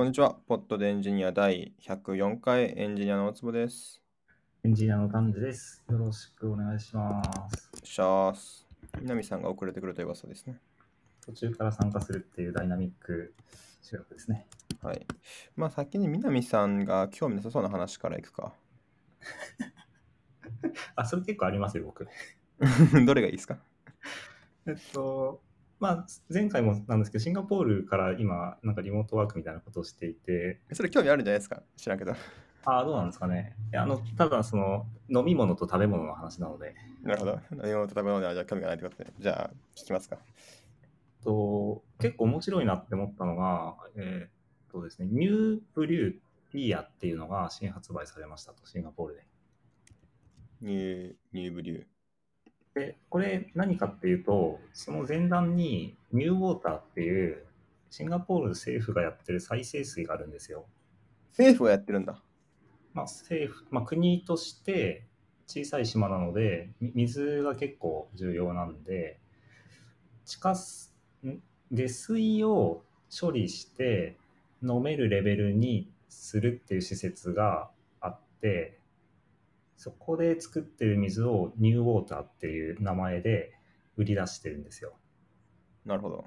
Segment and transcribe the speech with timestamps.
[0.00, 0.38] こんにちは。
[0.48, 4.00] ポッドでエンジニア第104回エンジニアの大坪です。
[4.64, 5.84] エンジニアの丹治です。
[5.90, 7.70] よろしくお願いします。
[7.84, 8.66] シャース。
[8.98, 10.56] 南さんが遅れてくるという噂ですね。
[11.20, 13.34] 途中から参加するっていうダイナミック
[13.82, 14.46] 収録ですね。
[14.82, 15.06] はい。
[15.54, 18.54] まあ先に南さんが興味なさそうな話からいくか。
[20.96, 22.08] あ、それ結構ありますよ、僕。
[23.04, 23.58] どれがいいですか？
[24.66, 25.42] えっと、
[25.80, 31.62] まあ、前回もなんですけど、シンガポールから今、なんかリモートワークみたいなことをしていて、それ興味あるんじゃないですか？
[31.76, 32.12] 知らんけど。
[32.66, 33.56] ああ、どうなんですかね。
[33.72, 37.40] いやあの、ただ、その、飲み物と食べ物の話なので、なるほど。
[37.52, 39.12] 何を食べ物にはじゃあ興味がないということで。
[39.18, 40.18] じゃあ聞きますか。
[41.24, 44.30] と結構面白いなって思ったのが、えーっ
[44.70, 49.26] とですね、 New Brew Beer っていうのが新発売されましたと、シンガポールで。
[50.60, 51.84] New, New Brew。
[52.80, 57.44] で、これ何かっていうと、その前段にニューウォーターっていう
[57.90, 60.64] シンガポール政府がやってる再生水があるんですよ。
[61.32, 62.22] 政府がやってるんだ。
[62.94, 65.04] まあ、政府、まあ、国として
[65.46, 69.20] 小さい島なので、み水が結構重要なんで、
[70.24, 70.54] 地下
[71.72, 72.82] 下水を
[73.20, 74.16] 処理して
[74.62, 77.70] 飲めるレベルにするっていう施設が
[78.00, 78.79] あって、
[79.80, 83.54] そこで作ってる水をニューウォーターっていう名前で
[83.96, 84.92] 売り出してるんですよ。
[85.86, 86.26] なるほど。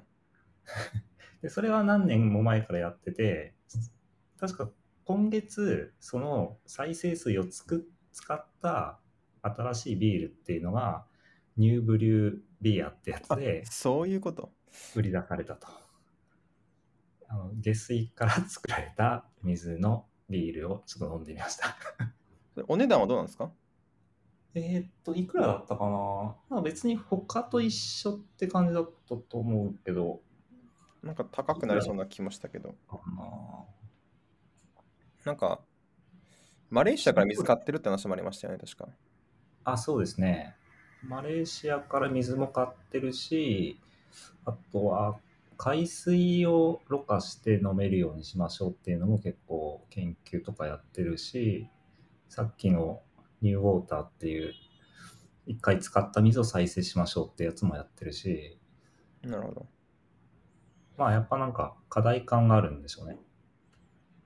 [1.40, 3.54] でそれは何年も前からやってて、
[4.40, 4.72] 確か
[5.04, 8.98] 今月、その再生水をつく使った
[9.42, 11.06] 新しいビールっていうのが、
[11.56, 14.52] ニューブリュービアってやつあでそういうこと？
[14.96, 15.68] 売り出されたと。
[17.28, 21.76] あの下水から作られた水のビールをちょっと飲んでみました。
[22.68, 23.50] お値段はどうなんですか？
[24.54, 26.36] えーっと、いくらだったかな？
[26.48, 30.20] まあ別に他と一緒って感じだったと思うけど、
[31.02, 32.74] なんか高くなりそうな気もしたけど。
[35.24, 35.60] なんか、
[36.70, 38.88] マレーシアから水買ってるって話もありましたよね、確か。
[39.64, 40.54] あ、そうですね。
[41.02, 43.80] マレーシアから水も買ってるし、
[44.44, 45.18] あとは
[45.56, 51.68] 海水をろ過して飲めるようにしましょうっていうのも結構研究とかやってるし、
[52.28, 53.02] さっきの
[53.42, 54.52] ニューウォーターっていう
[55.46, 58.58] 一回使った水を再生しましょうってやつもやってるし、
[59.22, 59.66] なるほど。
[60.96, 63.18] まあやっぱなんか課題感があるんでしょうね。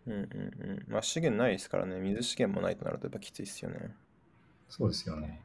[0.06, 0.84] うんうんうん。
[0.88, 3.94] まあ資源ないですからね、水資源もないとなるとやっぱきついですよね。
[4.68, 5.42] そうですよね。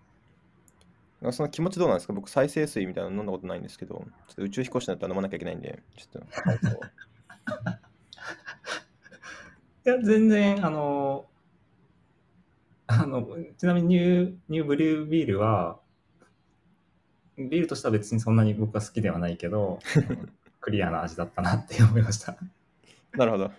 [1.32, 2.14] その気持ちどうなんですか？
[2.14, 3.96] 僕、再生水みたいなの飲んだことないんですけど、
[4.28, 6.28] ちょっと宇宙飛行士になったら飲まなきゃいけないんで、ちょっと。
[9.90, 11.26] いや、全然、あの、
[13.02, 13.28] あの、
[13.58, 15.80] ちなみにニュー、ニューブリュービールは、
[17.38, 19.80] ビールとしては別にそんなに僕は好きではないけど、
[20.62, 22.38] クリアな味だったなって思いました。
[23.16, 23.52] なるほど。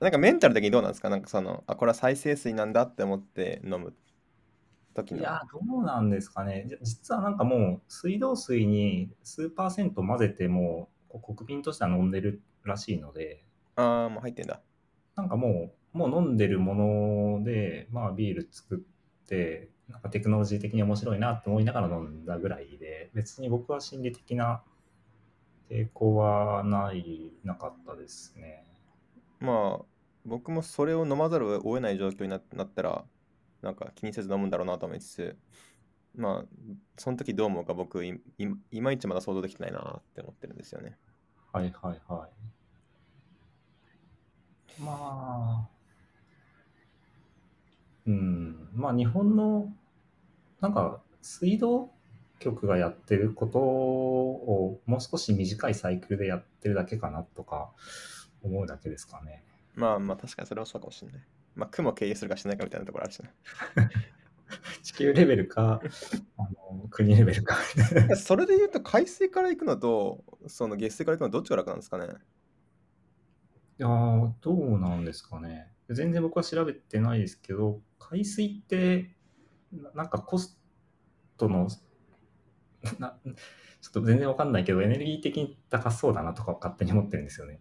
[0.00, 1.08] なんかメンタル的にどうなんですか？
[1.10, 3.94] なんかその、あ、これは再生水なんだって思って飲む
[4.94, 5.20] 時の。
[5.20, 6.66] いや、どうなんですかね。
[6.68, 10.88] じ実はなんかもう、水道水に数パーセント混ぜても、
[11.22, 13.44] 国民としては飲んでるらしいので、
[13.76, 14.62] ああ、もう入ってんだ。
[15.16, 16.74] なんかもう、もう飲んでるも
[17.38, 24.62] ので、まあビール作って、なんかテクノロジー的に面白いなって思いながら飲んだぐらいで、別に僕は心理的な
[25.70, 28.64] 抵抗はない、なかったですね。
[29.40, 29.84] まあ、
[30.24, 33.04] 僕もそれを飲まざるを得ない状況にななったら、
[33.62, 35.36] なんか気にせず飲むんだろうなと思いつつ、
[36.14, 40.96] まあ、その時どう思うか僕い、いいまいちまだ想像できてないなって思ってるんですよね。
[41.52, 42.48] はいはいはい。
[44.82, 45.68] まあ、
[48.08, 49.70] うん、まあ日本の、
[50.60, 51.90] なんか水道
[52.38, 57.70] 局がやってることをもう少し短いサイクルでやってるだけかなとか
[58.42, 59.44] 思うだけですかね。
[59.74, 61.20] まあまあ、確かにそれはそうかもしれない。
[61.54, 63.30] まあ、雲を経由するかしないかみたいなところあるしね。
[64.82, 65.82] 地球レベルか、
[66.38, 66.42] あ
[66.72, 67.56] の国レベルか。
[68.16, 72.06] それで言うと、海水から行くのと、その月水から行くのどっちが楽なんですかね？
[72.06, 75.70] いやーどうなんですかね。
[75.90, 79.16] 全然僕は調べてないですけど、海水って、
[79.72, 80.60] ななんかコス
[81.36, 81.68] トの、
[82.98, 83.18] な
[83.80, 87.60] ちょっと全然わかんないけど、エネルギー的に高そうだなとか勝手に思ってるんですよね。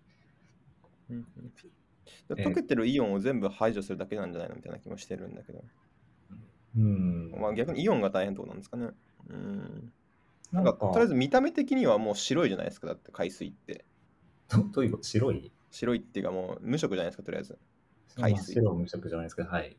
[1.09, 1.27] うん
[2.29, 5.63] 溶けてるイオンを全部排除するだけなんじゃないのみたいな気もしてるんだけど。
[6.77, 7.31] うん。
[7.31, 8.89] まあ逆にイオンが大変ってことなんですかね。
[9.29, 9.93] うん。
[10.51, 12.87] なんんか、とりあえず見た目的にはもう白いじゃないですか。
[12.87, 13.85] だって海水って。
[14.49, 15.03] どどういうこと？
[15.03, 15.51] 白い？
[15.71, 17.57] 白いっていうかもう無色じゃないですか、とりあえず。
[18.15, 19.77] 海水まあ白無色じゃないですけど、はい。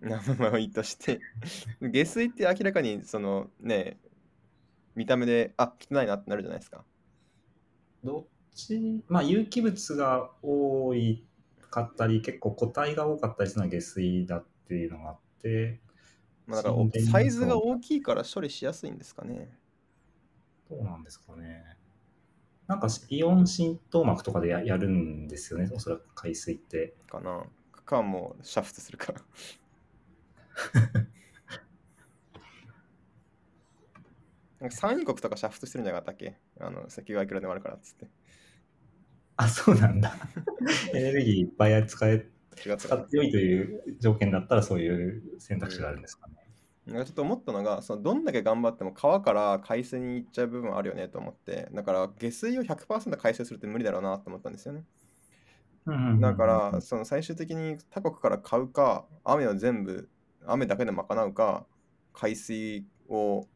[0.00, 1.20] まあまあいいとして。
[1.80, 3.98] 下水って明らかにそのね、
[4.94, 6.84] 見た目で、あ、汚いなってなるじゃないですか。
[8.02, 11.24] どっち、まあ有機物が多い
[11.70, 15.80] かったり、結構個体が多かったりするのは下水だっていうのがあって、
[16.46, 16.76] まあ、だか
[17.10, 19.56] サイズが大きいから処理しやすいんですかね。
[20.70, 21.64] どうなんですかね。
[22.66, 26.94] なんかイオン浸透膜とかでややるんですよね、おそらく海水って。
[27.08, 27.44] かな。
[27.84, 29.20] かもう煮沸するから。
[34.60, 38.08] なんか産油国とか煮沸してるんじゃなかったっけあの石油がいくらでもあるからっつって。
[39.36, 40.16] あ、そうなんだ。
[40.94, 42.26] エネルギーいっぱい使え
[42.56, 46.34] 使ってよいという条件だったらそういう選択肢があるんですかね。
[46.86, 54.84] なんかちょっと思ったのがそのどんだけ頑張っても川から海水に行っちゃう部分あるよねと思ってだから下水を100%海水するって無理だろうなと思ったんですよね
[55.86, 60.08] だからその最終的に他国から買うか雨を全部
[60.46, 61.66] 雨だけで賄うか
[62.12, 63.46] 海水を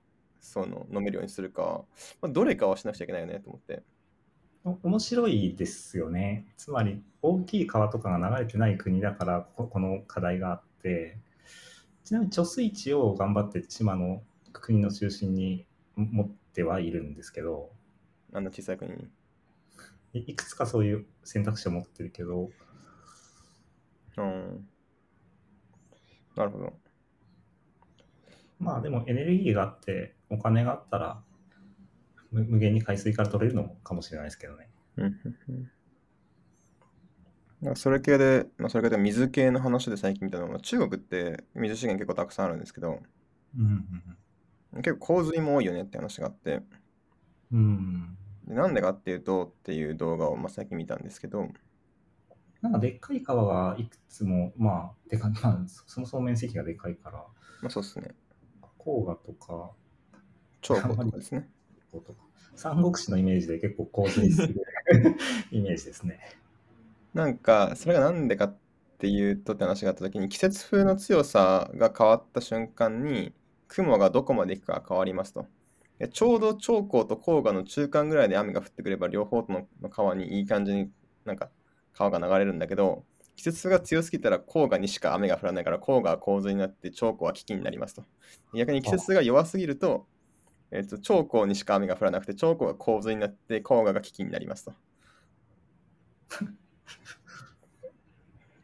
[0.41, 1.85] その飲めるようにするか、
[2.21, 3.83] まあ、どれかはしなくちゃいけないよねと思って。
[4.65, 6.47] お面白いですよね。
[6.57, 11.19] つまり大きい川とかが流れてない国だからここの課題があって。
[12.05, 14.23] ちなみに貯水池を頑張って島の
[14.53, 15.67] 国の中心に
[15.97, 17.71] 持ってはいるんですけど。
[18.33, 19.09] あんな小さい国に
[20.13, 22.51] いいくつかそういう選択肢を持ってるけど。
[24.17, 24.69] うん。
[26.37, 26.73] なるほど。
[28.59, 31.23] まあでもエネルギーがあってお金があったら
[32.33, 34.69] 無無限に海水から取れるのかもしれないですけどね。
[34.97, 35.07] う
[37.71, 37.77] ん。
[37.77, 43.01] それ系で、まあ、それ系で水系の話で最近見たのは中国って水資源結構たくさんあるんですけど
[43.59, 43.85] うん
[44.77, 46.63] 結構洪水も多いよねって話があって。
[47.51, 48.19] うんうん、
[48.49, 51.49] でなんでかっていうとっていう動画をまあ最近見たんですけど
[52.63, 57.19] なんかでっかい川がいくつも、まあ、でかまあ、そもそも面積がでかいから、
[57.63, 58.15] まあそうですね。
[58.79, 59.71] 黄河とか、
[60.61, 61.49] 長江とかですね。
[61.93, 62.13] とか
[62.57, 64.57] 三国志のイメージで結構洪水する
[65.53, 66.19] イメージですね。
[67.15, 68.57] なんかそれがなんでかっ
[68.99, 73.33] ていうとって話があった時に季節風の強さが変わった瞬間に
[73.69, 75.47] 雲がどこまで行くか変わりますと
[75.99, 80.91] でちょうど長江と黄河の中間ぐらいで雨が降ってくれば両方の川にいい感じに
[81.25, 81.51] なんか
[81.93, 83.05] 川が流れるんだけど
[83.37, 88.05] 季節風が強すぎたら黄河にしか雨が降らないから黄河は洪水になって長江は危機になりますと
[88.55, 90.07] 逆に季節風が弱すぎると,、
[90.71, 94.73] えっと長江にしか雨が降らなくて長江が洪水になって黄河が危機になりますと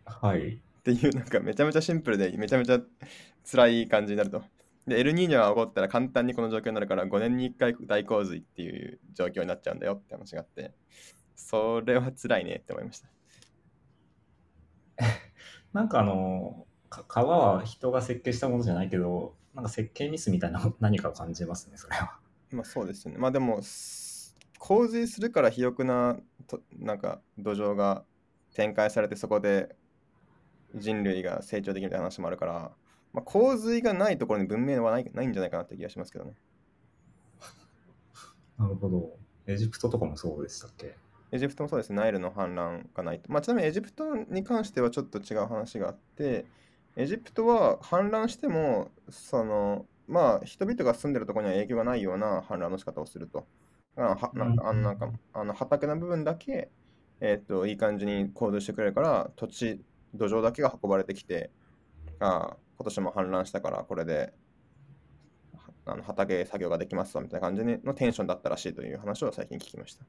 [0.04, 0.54] はい。
[0.54, 2.80] っていうなんかめちゃめちゃシンプルでめちゃめちゃ
[3.50, 4.42] 辛い感じになると。
[4.86, 10.74] で、エルニーニョが起こったら簡単にこの状況になるから5年に1回大洪水っていう状況になっちゃうんだよって話があって、
[11.34, 13.08] それは辛いねって思いました。
[15.72, 22.18] なんかあの、か川は人が設計したものじゃないけど、なんか設計ミスみたいな 何かを感じますね、それは。
[22.50, 23.18] まあそうですよね。
[23.18, 28.04] まあでも、す洪水するから肥沃なとなんか土壌が
[28.54, 29.76] 展開されてそこで
[30.74, 32.72] 人類が成長できるみたいな話もあるから、
[33.14, 36.34] まあ、洪水がないところに文明はないないんじゃないかなって気がしますけどね。
[38.58, 39.18] なるほど。
[39.46, 40.96] エジプトとかもそうでしたっけ？
[41.32, 43.30] エジプトもそうですね、ナイルの氾濫がないと。
[43.32, 46.46] まあ、ちなみにエジプトに関してはちょっと違う話があって、
[46.96, 53.46] エジプトは氾濫しても、その、まあ、人々が住んでるところには影響がないような氾濫の仕方をすると。
[53.96, 56.70] だからはなんかあの畑の部分だけ、
[57.20, 59.84] えっと、いい感じに行動してくれるから、土地、
[60.14, 61.50] 土壌だけが運ばれてきて、
[62.20, 64.32] ああ、今年も氾濫したから、これで
[65.84, 70.04] はあの畑作業ができますわみたいな感じのテンションだったらしいという話を最近聞きました。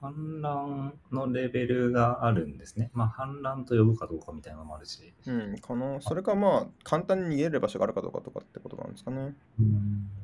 [0.00, 2.90] 氾濫のレベルがあるんですね。
[2.94, 5.12] まあ、氾濫と呼ぶかどうかみたいなのもあるし。
[5.26, 6.00] うん、かな。
[6.00, 9.36] それかまあ、簡単に逃げれる場所があるかどうかとかってことなんですかね。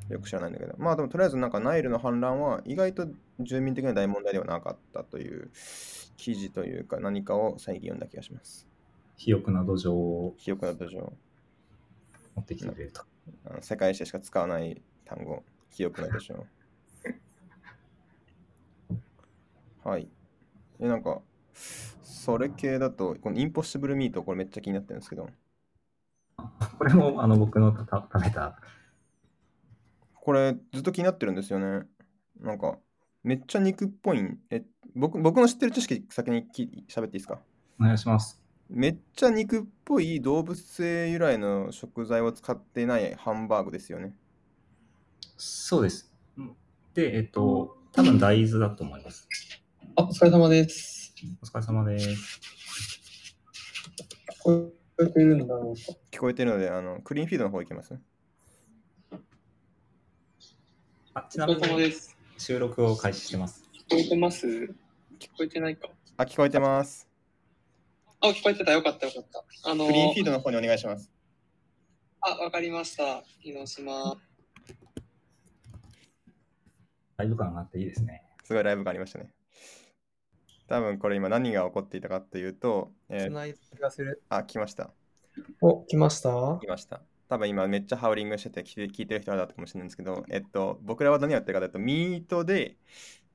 [0.09, 0.75] よく知らないんだけど。
[0.79, 3.07] まあでもとりあえずなんかナイルの氾濫は意外と
[3.41, 5.51] 住民的な大問題ではなかったという
[6.17, 8.67] 記事というか何かを最近読んだ気がします。
[9.19, 11.13] 肥沃な土壌を肥沃な土壌。
[12.37, 13.03] 持ってきてくれると。
[13.47, 15.43] あの世界史でしか使わない単語。
[15.71, 16.45] 肥沃な土壌。
[19.89, 20.09] はい。
[20.79, 21.21] え、なんか、
[21.55, 25.29] それ系だと、このインポッシブルミート、これめっちゃ気になってるんですけど、
[26.79, 28.61] これもあの僕のたた食べた。
[30.15, 31.87] これずっと気になってるんですよね。
[32.41, 32.79] なんか、
[33.23, 34.41] めっちゃ肉っぽいん。
[34.51, 34.65] え、
[34.95, 37.41] 僕僕の知ってる知識先にき喋っていいですか？
[37.81, 38.43] お願いします。
[38.69, 44.13] めっちゃ肉っぽい動物性由来の食材を使っていないハンバーグですよね。
[45.37, 46.13] そうです。
[46.95, 49.29] で、えっと、多分大豆だと思います。
[49.95, 51.15] あ、お疲れ様です。
[51.43, 52.41] お疲れ様です。
[54.43, 55.99] 聞こえてるんだろうか。
[56.11, 57.99] 聞こえてるので、あの、クリーンフィードの方行きます？
[61.15, 62.17] あちなみにれ様です。
[62.37, 63.63] 収録を開始してます。
[63.73, 64.47] 聞こえてます？
[64.47, 65.89] 聞こえてないか。
[66.17, 67.09] あ、聞こえてます。
[68.21, 68.73] あ、聞こえてた。
[68.73, 69.71] よかったよかった。
[69.71, 71.13] あのクリーンフィードの方にお願いします。
[72.21, 73.23] あ、わかりました。
[73.45, 74.17] 猪島。
[77.19, 78.23] ライブ感があっていいですね。
[78.45, 79.31] すごいライブがありましたね。
[80.69, 84.23] 多分これ今何が起こっていたかというと、えーつないだ気がする。
[84.29, 84.91] あ、来ました。
[85.61, 86.59] お、来ました？
[86.61, 87.03] 来ました。
[87.29, 92.77] 多分今めっちゃハウリングしてて聞いて聞いてる人はだったかもしれないんですけど、えっと、僕らは何やってるかというと、ミートで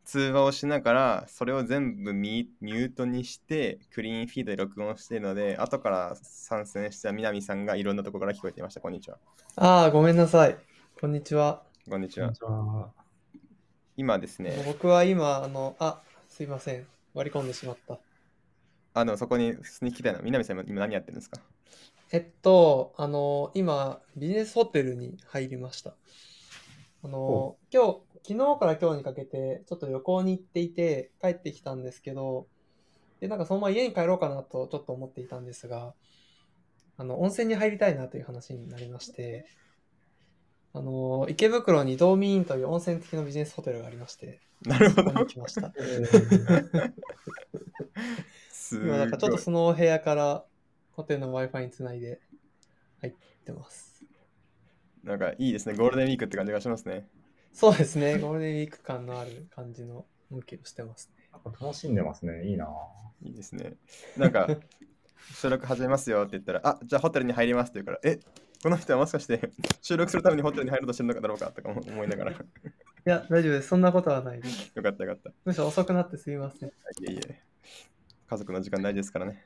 [0.03, 8.81] 通話をしながら、それを全部ミミュートにして、クリーンフィードで録音しているので、後から参戦した南さんがいろんなところから聞こえていました。
[8.81, 9.17] こんにちは。
[9.55, 10.57] ああ、ごめんなさい。
[10.99, 11.63] こんにちは。
[11.89, 12.37] こんにちはこんに。
[12.37, 12.89] ちは。
[13.97, 16.87] 今ですね、僕は今、あの、あ、すいません。
[17.13, 17.99] 割り込んでしまった。
[18.93, 20.21] あの、そこに普通に聞きたいの？
[20.23, 21.39] 南さん今何やってるんですか？
[22.11, 25.93] えっと、あの、今、ビジネスホテルに入りました。
[27.03, 32.47] あのほ、今日、昨日から今日にかけて、ちょっと旅行に行っていて、帰ってきたんですけど、
[33.19, 35.93] で、なんかそのまま家に帰ろうかなとちょっと思っていたんですが、
[36.97, 39.45] あの、温泉に入りたいなという話になりまして、
[40.73, 45.11] あの、池袋にドーミーインという温泉付きのビジネスホテルがありまして、なるほど。
[48.87, 50.45] なんかちょっとその部屋から
[50.93, 52.21] ホテルの Wi-Fi につないで
[53.01, 53.90] 入ってます。
[55.03, 55.75] なんかいいですね。
[55.75, 57.07] ゴールデンウィークって感じがしますね。
[57.53, 61.29] そうですね、ゴールデンウィーク感のある感じの向きをしてますね。
[61.59, 62.47] 楽しんでますね。
[62.47, 62.67] いいな。
[63.23, 63.73] いいですね。
[64.17, 64.47] なんか、
[65.35, 68.19] 収録始めますよって言ったら、あじゃあホテルに入りますって言うから、え
[68.63, 73.69] この人はもしかして収録するためにホテルに入ろうとしてるのかだろうかとかも思いながら、よいや、大丈夫です。
[73.69, 74.71] そんなことはないです。
[74.73, 75.31] かったよかった。
[75.45, 76.69] むしろ遅くなってすみません。
[76.69, 76.71] い
[77.09, 77.41] えいえ。
[78.27, 79.45] 家族の時間大事ですからね。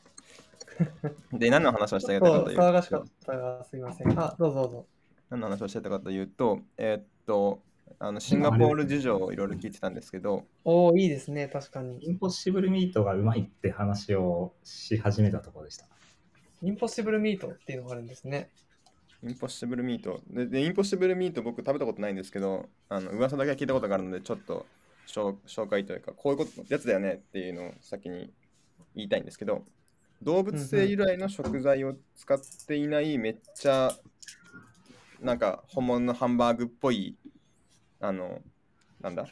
[1.31, 4.19] で、何の話をしたいかという騒がしかとっ、たがすみません。
[4.19, 4.87] あ、どうぞどうぞ。
[5.29, 7.61] 何の話をしてたかというと、えーっと、
[7.99, 11.97] あのシンガポール事情をいろいろ聞いてたんですけど、おお、いいですね、確かに。
[12.05, 15.87] インポッシブルミートがうまいって話をし始めたところでした。
[16.61, 18.49] インポッシブルミートっていうのがあるんですね。
[19.23, 20.21] インポッシブルミート。
[20.29, 24.65] で、でインポッシブルミート僕食べたことないんですけど、あの噂だけは聞いたことがあるので、ちょっと
[25.07, 28.31] 紹紹介というか、こういうことやつだよねっていうのを先に
[28.95, 29.63] 言いたいんですけど、
[30.21, 33.93] 動物性由来の食材を使っていないめっちゃ
[35.25, 37.17] なんか本物のハンバーグっぽい
[37.99, 38.41] あの
[39.01, 39.27] なんだ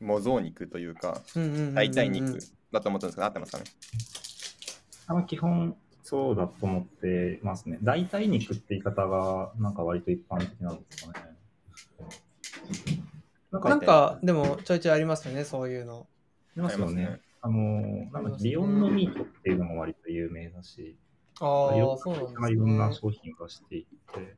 [0.00, 2.38] 模造肉というかうんうんうんうんうん代替肉
[2.72, 3.64] だと思ったんですけど合ってますかね？
[5.06, 7.78] あの基本そうだと思ってますね。
[7.82, 11.32] 代替肉って言い方がなんか割と一般的なんですかね。
[13.52, 16.06] なんかなんか、でも、ちょいちょいありますよね、そういうの。
[16.56, 17.20] ありますよね。
[17.42, 17.56] あの、
[18.10, 20.96] なんかビヨンドミートっていうのも割と有名だし、
[21.38, 22.94] ああ、いろそうなんですいろんなね。
[22.94, 24.36] 商品を出していって、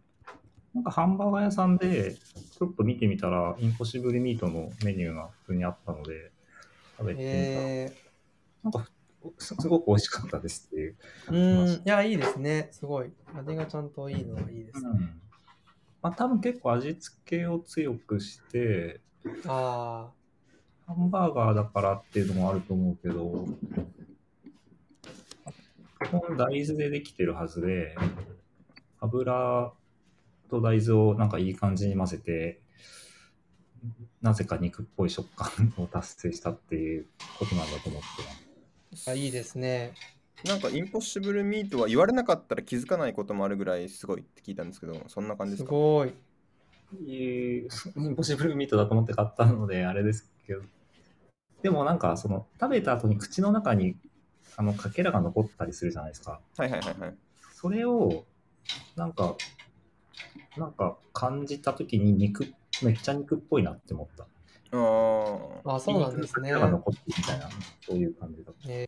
[0.75, 2.17] なんかハンバーガー屋さんで
[2.59, 6.33] ちょっと見てみたら、インポッシブルミートのメニューが普通にあったので、
[6.99, 7.93] 食べてみたら、え
[8.63, 8.87] なんか
[9.39, 10.97] すすごく美味しかったですっていう。
[11.29, 13.13] ー、うーん、いや、いいですね、すごい。
[13.35, 14.91] 味がちゃんといいのはいいですね。
[14.91, 15.21] うん。
[16.03, 19.01] まあ多分結構味付けを強くして、
[19.47, 20.11] あ
[20.87, 23.47] ハンバーガーだからっていうのもあると思うけど、
[26.05, 27.97] 基本大豆でできてるはずで、
[29.01, 29.73] 油
[30.55, 32.61] と大豆をなんかいい感じに混ぜて、
[34.23, 37.07] なぜか肉っぽい食感を達成したっていう
[37.39, 38.23] ことなんだと思って
[38.91, 39.11] ます。
[39.11, 39.93] ーあ、いいですね。
[40.45, 46.13] なんかインポッシブルミートは言われなかったら気づかないこともあるぐらいすごいって聞いたんですけどそんな感じですすかごい。
[47.07, 47.67] イ
[47.99, 50.63] ンポッシブルミートだと思って買ったので、あれですけど、
[51.63, 53.97] でもなんか、その、食べた後に口の中に、
[54.57, 56.41] あの、かけらが残ったりするじゃないですか。
[56.57, 57.15] はいはいはいはい
[57.55, 58.25] それを、
[58.97, 59.37] なんか、
[60.57, 62.47] なんか感じたときに肉、
[62.83, 64.27] めっちゃ肉っぽいなって思った。
[64.73, 67.49] あーあ、そうなんですねが残ってるみたいな、
[67.87, 68.71] そういう感じだった。
[68.71, 68.87] え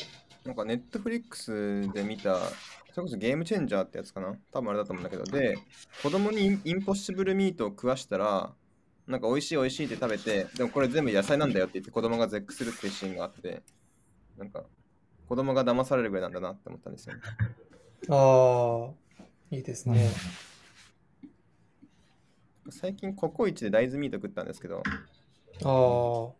[0.00, 0.04] ー
[0.44, 2.38] なんかネットフリックスで見た、
[2.92, 4.36] それこそゲームチェンジャーってやつかな？
[4.52, 5.56] 多分あれだと思うんだけど、で、
[6.02, 8.52] 子供にインインポッシブルミートを食わしたら、
[9.06, 13.62] なんか美味しい美味しいって食べて、でもこれ全部野菜なんだよって言って子供が絶句するっていうシーンがあって、
[14.36, 14.64] なんか
[15.26, 17.22] 子供が騙されるぐらいなんだなって思ったんですよね。
[18.10, 20.10] ああ、いいですね。
[22.70, 24.82] 最近ココイチで大豆ミート食ったんですけど、
[25.64, 26.34] あ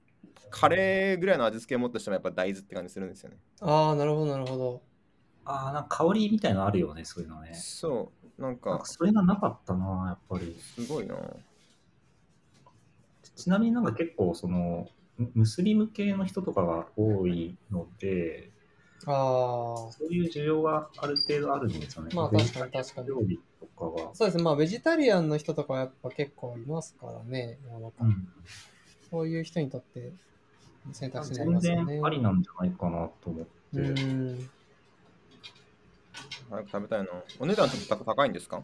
[0.50, 3.38] カレーぐらいの味付けをもっとしてもやっぱ大豆って感じするんですよね。
[3.60, 4.82] あ、ああ、なるほど、なるほど。
[5.44, 7.50] ああ、なんか香りみたいのあるよね、そういうのね。
[7.52, 10.54] そう、なんなんかかそれがなかったな、やっぱり。
[10.58, 11.16] すごいな。
[13.36, 14.88] ちなみになんか結構、その、
[15.18, 18.50] ムムスリム系の人とかが多いので、
[19.06, 19.12] あ
[19.88, 22.10] あ、そういう需要がある程度あるんですよね。
[22.14, 23.42] まあ確かに確かに料理と
[23.74, 24.10] かは。
[24.14, 24.42] そうですね。
[24.42, 28.26] まあ、ベジタリアンの人とかはやっぱ結構いますからね、世の中うん
[29.10, 30.12] そういう人にとって
[30.92, 31.94] 選択肢になり全ますよね。
[31.94, 33.50] 然ありなんじゃないかなと思って。
[33.74, 34.50] うん。
[36.50, 37.08] 早く食べたいな。
[37.40, 38.62] お値段ちょっと高いんですか？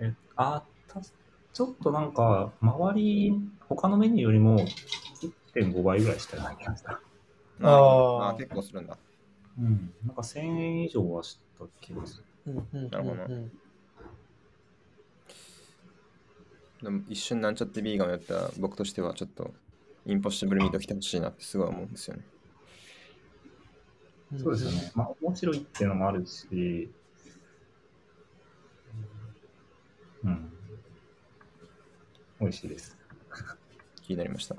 [0.00, 3.32] えあたちょっとなんか、周り、
[3.68, 7.00] 他のメニューよりも1.5倍ぐらいしたような気がした。
[7.62, 8.96] あーあー結構するんだ。
[9.58, 9.92] うん。
[10.06, 12.24] なんか1000円以上はした気がする。
[12.90, 13.52] なるほどうん
[16.82, 19.52] でも一瞬なんちゃってビーガンをやった僕としてはちょっと
[20.06, 22.22] インポッシブルミート来てほしいなってすごい思うんですよね。
[24.32, 24.92] うんそうですよね。
[24.94, 26.90] まあ、面白いっていうのもあるし、
[30.22, 30.52] うん。
[32.40, 32.96] 美味しいです。
[34.02, 34.56] 気になりました。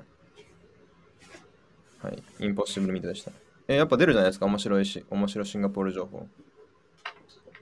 [2.02, 2.22] はい。
[2.40, 3.30] インポッシブルミートでした。
[3.68, 6.26] え、やっぱ出るじゃないですか面白いし、面白シンガポール情報。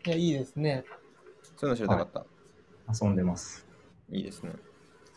[0.07, 0.85] いや、いいですね。
[1.57, 2.25] そういうの知りたかった。
[3.05, 3.67] 遊んでます。
[4.11, 4.52] い、いですね。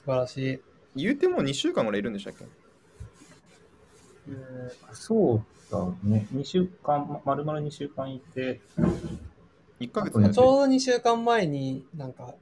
[0.03, 0.59] 素晴らしい。
[0.95, 2.45] 言うても2週間ぐらいいるんでしたっけ？
[4.93, 6.27] そうだね。
[6.33, 8.59] 2週間、ま丸々2週間いて、
[9.79, 12.35] ?1 ヶ月ちょうど2週間前になんか、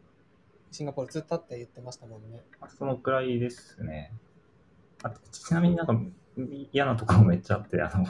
[0.72, 2.42] シンガポールずっとって言ってましたもんね。
[2.78, 4.12] そのくらいですね。
[5.04, 6.00] あとちなみになんか
[6.74, 8.06] 嫌なところめっちゃあって、あの、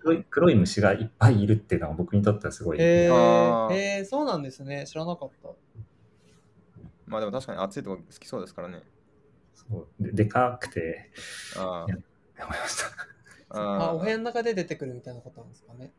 [0.00, 2.78] 黒い黒い虫がいっぱいいるっていうのが僕にとってはすごい。
[2.78, 4.86] へあーーへーそうなんですね。
[4.86, 5.48] 知らなかった。
[7.06, 8.82] まあでも確かに暑いとこ好きそうですからね。
[9.54, 11.10] そうででかくて、
[11.54, 12.90] あいやって思いました。
[13.48, 15.92] あ、あお部屋の中で出てくるみたいなことなんですかね。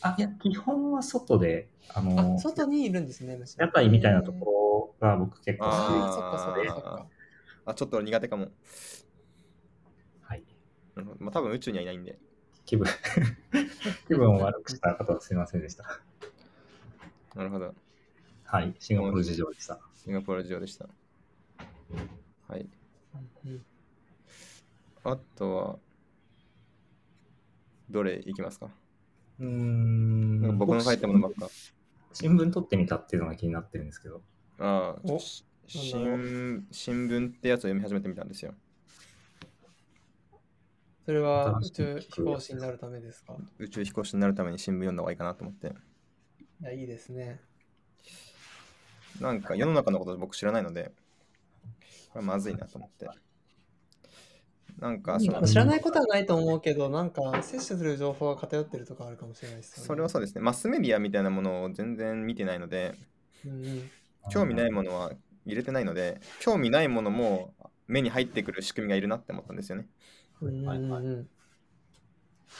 [0.00, 3.58] あ、いや、基本は外で、ああ、の、外にいるんですね、虫。
[3.58, 7.06] 屋台みたいなところが僕結構好きああ、あーそっかそっかそっか。
[7.64, 8.50] あ、ちょっと苦手かも。
[10.20, 10.42] はい。
[11.18, 12.18] まあ多分宇宙にはいないんで。
[12.66, 12.86] 気分、
[14.08, 16.00] 気分を悪くした方はすいませんでした。
[17.34, 17.74] なるほど。
[18.44, 18.74] はい。
[18.78, 19.80] シンガポール事情でした。
[19.94, 20.88] シンガポール事情でした。
[22.48, 22.68] はい。
[25.04, 25.78] あとは、
[27.88, 28.68] どれいきますか？
[29.38, 31.48] うーんなんか僕の書いたものばっか。
[32.12, 34.22] 新聞撮ってみたっていうのが気になってるんですけど。
[34.58, 35.18] ああ、
[35.68, 36.16] 新
[36.72, 38.54] 聞ってやつを読み始めてみたんですよ。
[41.06, 43.36] それは宇宙飛行士になるためですか？
[43.60, 45.68] 宇宙飛行士になるために新聞読んだ方がいいかなと思って。
[46.60, 47.40] いや、いいですね。
[49.20, 50.90] なんか世の中のこと僕知らないので、
[52.12, 53.08] これまずいなと思って。
[54.80, 59.86] なんかそのまあ知らないことはないと思うけど、なんか摂取する情報が偏ってるとかあるかもしれないですよね。
[59.86, 60.40] それはそうですね。
[60.40, 62.96] マスメディアみたいなものを全然見てないので、
[63.44, 63.90] うんうん。
[64.32, 65.12] 興味ないものは
[65.44, 67.54] 入れてないので、興味ないものも
[67.86, 69.86] 目に入ってくる仕組みがいるなって思ったんですよね。
[70.40, 70.78] はいはい。
[70.78, 71.30] うん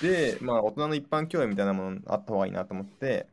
[0.00, 3.28] で、まあ、大人の一般教養みたいなものあった方がいいなと思って、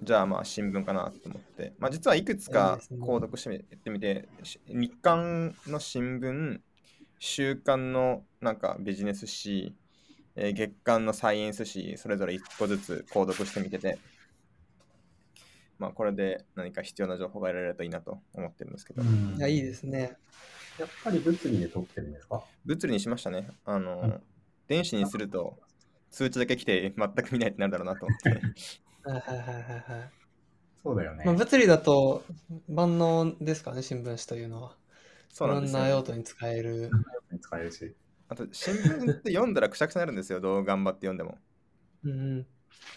[0.00, 6.60] じゃあまあ新聞かなと思って、まあ、実はいくつか購読してみてみて、し日刊の新聞、
[7.18, 9.74] 週刊のなんかビジネス誌、
[10.36, 13.98] えー月刊のサイエンス誌、それぞれ一個ずつ購読してみてて、
[15.78, 19.36] まあこれで何か必要な情報が得られるといいなと思ってるんですけど、うん。
[19.36, 20.16] いや、いいですね。
[20.78, 22.42] やっぱり物理で撮ってるんですか？
[22.64, 23.48] 物理にしましたね。
[23.64, 24.22] あの、うん
[24.68, 25.56] 電子にすると
[26.10, 28.30] 通知だけ来て全く見ないってなるだろうなと思って。
[29.08, 30.10] はいはいはいはいはい。
[30.82, 31.24] そうだよね。
[31.24, 32.24] まあ、物理だと
[32.68, 34.76] 万能ですかね、新聞紙というのは。
[35.32, 36.90] そうなんですよいろんな用途に使える。
[37.40, 37.94] 使えるし。
[38.28, 41.38] あと新聞って読んだらくしゃくしゃになるんですよ、どう頑張って読んでも。
[42.02, 42.46] うんうん。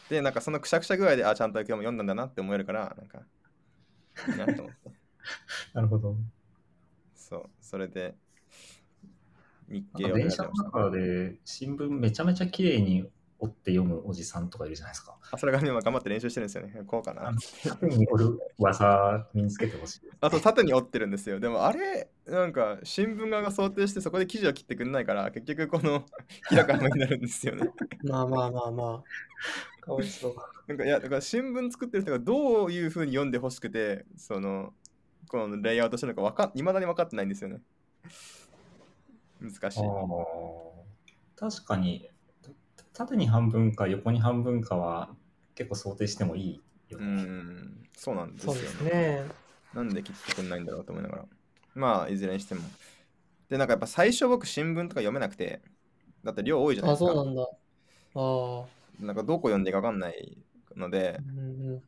[0.10, 3.20] で、なんかそのくしゃくしゃ具合で、あ、ちゃんと今日も読んだんだなって思えるから、なんか、
[4.28, 4.92] いいなと思って。
[5.76, 6.18] なるほど。
[7.30, 8.16] そう、それで、
[9.68, 10.52] 日経なんを電車の。
[10.52, 15.16] 中で新聞めちゃめちゃ綺麗に折って読むおじさんとかいるじゃないですか。
[15.32, 16.82] あ、それが今頑張って練習してるんですよね。
[16.88, 17.32] こうかな。
[17.64, 20.02] 縦に折る技身につけてほしい。
[20.20, 21.40] あと縦に折ってるんですよ。
[21.40, 26.04] でもあれ、なんか新聞側が想定してそこで記事を切ってくれないから、結局この
[26.50, 27.70] 開かになるんですよね。
[28.04, 29.82] まあまあまあまあ。
[29.82, 30.36] かわいそう。
[30.68, 34.74] なんかいや、だから新聞作ってる人がどういうふうに読んでほしくて、その、
[35.30, 37.62] このレイアウトしてるのかわか、いまだに分かってないんですよね。
[39.42, 39.92] 難しい。
[41.36, 42.08] 確かに、
[42.94, 45.16] た縦に半分か横に半分かは
[45.56, 47.06] 結構想定してもいいようね。
[47.06, 48.54] ん、そうなんですよね。
[48.54, 49.30] そうですね。
[49.74, 51.26] なんで切ってくんないんだろうと思いながら。
[51.76, 52.62] まあ、いずれにしても。
[53.50, 55.62] で、なんかやっぱ最初僕新聞とか読めなくて、
[56.24, 57.06] だって量多いじゃないあ、ですか。
[57.06, 57.44] そうなんだ。
[58.16, 58.70] ああ。
[59.00, 60.38] なんかどこ読んでいいか分かんない
[60.76, 61.40] のでう、ん
[61.74, 61.84] うん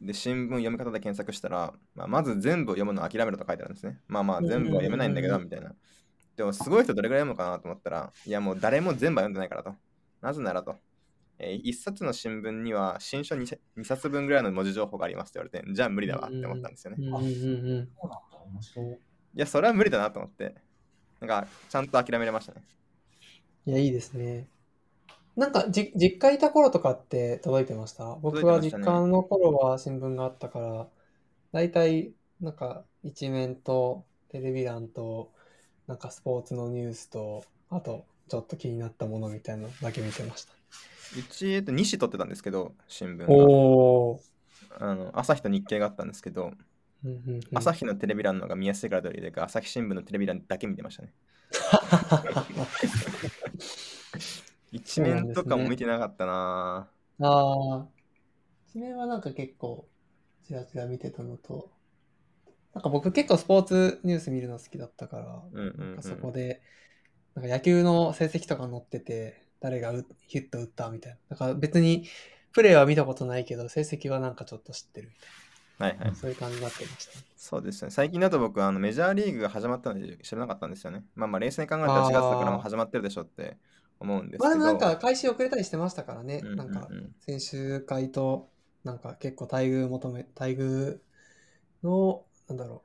[0.00, 4.00] で、新聞読み方で検索したら、まあ、まず全部読むの諦めると書いてあるんですね。
[4.08, 5.74] まあまあ、全部は読めないんだけど、みたいな。
[6.36, 9.74] でも、すごい人どれぐらい読むかなと思ったら、いや、もう誰も全部は読んでないからと。
[10.20, 10.76] なぜならと。
[11.38, 16.96] えー一冊の新聞には新書 2, 2冊分ぐらいの文字情報がありますって言われて、じゃあ無理だわって思ったんですよね。
[17.00, 17.28] うんうんうんうん。
[17.28, 18.86] そうなんだ、面白い。
[18.92, 18.96] い
[19.34, 20.54] や、それは無理だなと思って、
[21.20, 22.62] なんか、ちゃんと諦めれましたね。
[23.66, 24.46] いや、いいですね。
[25.36, 28.16] なんかじ、実家いた頃とかって届いてました？
[28.22, 30.88] 僕は届いてましたね実家の頃は新聞があったから、
[31.52, 35.32] だいたいなんか一面とテレビ欄と、
[35.86, 40.52] なんかスポーツのニュースと、あとちょっと気になったものみたいなのだけ見てました。
[41.18, 43.26] うち、えっと、2紙取ってたんですけど、新聞が。
[43.28, 44.20] おー。
[44.80, 46.52] あの朝日と日経があったんですけど、
[47.04, 51.12] うんうんうん朝日のテレビ欄の方が見やすいからという理由で、朝日新聞のテレビ欄だけ見てましたね。
[54.74, 57.88] 一面とかも見てなかったなああ。
[58.68, 59.88] 一面はなんか結構、
[60.46, 61.70] ちらちら見てたのと、
[62.74, 66.60] なんか僕結構スポーツニュース見るの好きだったから、うんうんうんなんかそこで、
[67.34, 71.18] なんか野球の成績とか載ってて、誰がうヒット打ったみたいな。
[71.30, 72.06] だから別に
[72.52, 75.12] プレーは見たことないけど、成績はなんかちょっと知ってる
[75.78, 76.14] みはいはいたいな。。
[76.14, 77.24] そういう感じになってましたね。
[77.36, 77.90] そうですね。
[77.90, 81.04] 最近だと僕、あのメジャーリーグが始まったので知らなかったんですよね。
[81.14, 83.58] まあまあ、冷静に考えたら4月だからもう始まってるでしょって
[84.00, 84.56] 思うんですけど。
[84.56, 86.40] まあなんか開始遅れたりしてましたからね。
[86.42, 86.88] うんうんうんなんか
[87.20, 88.50] 選手会と、
[88.84, 90.98] なんか結構待遇求め、待遇
[91.82, 92.82] の、なんだろ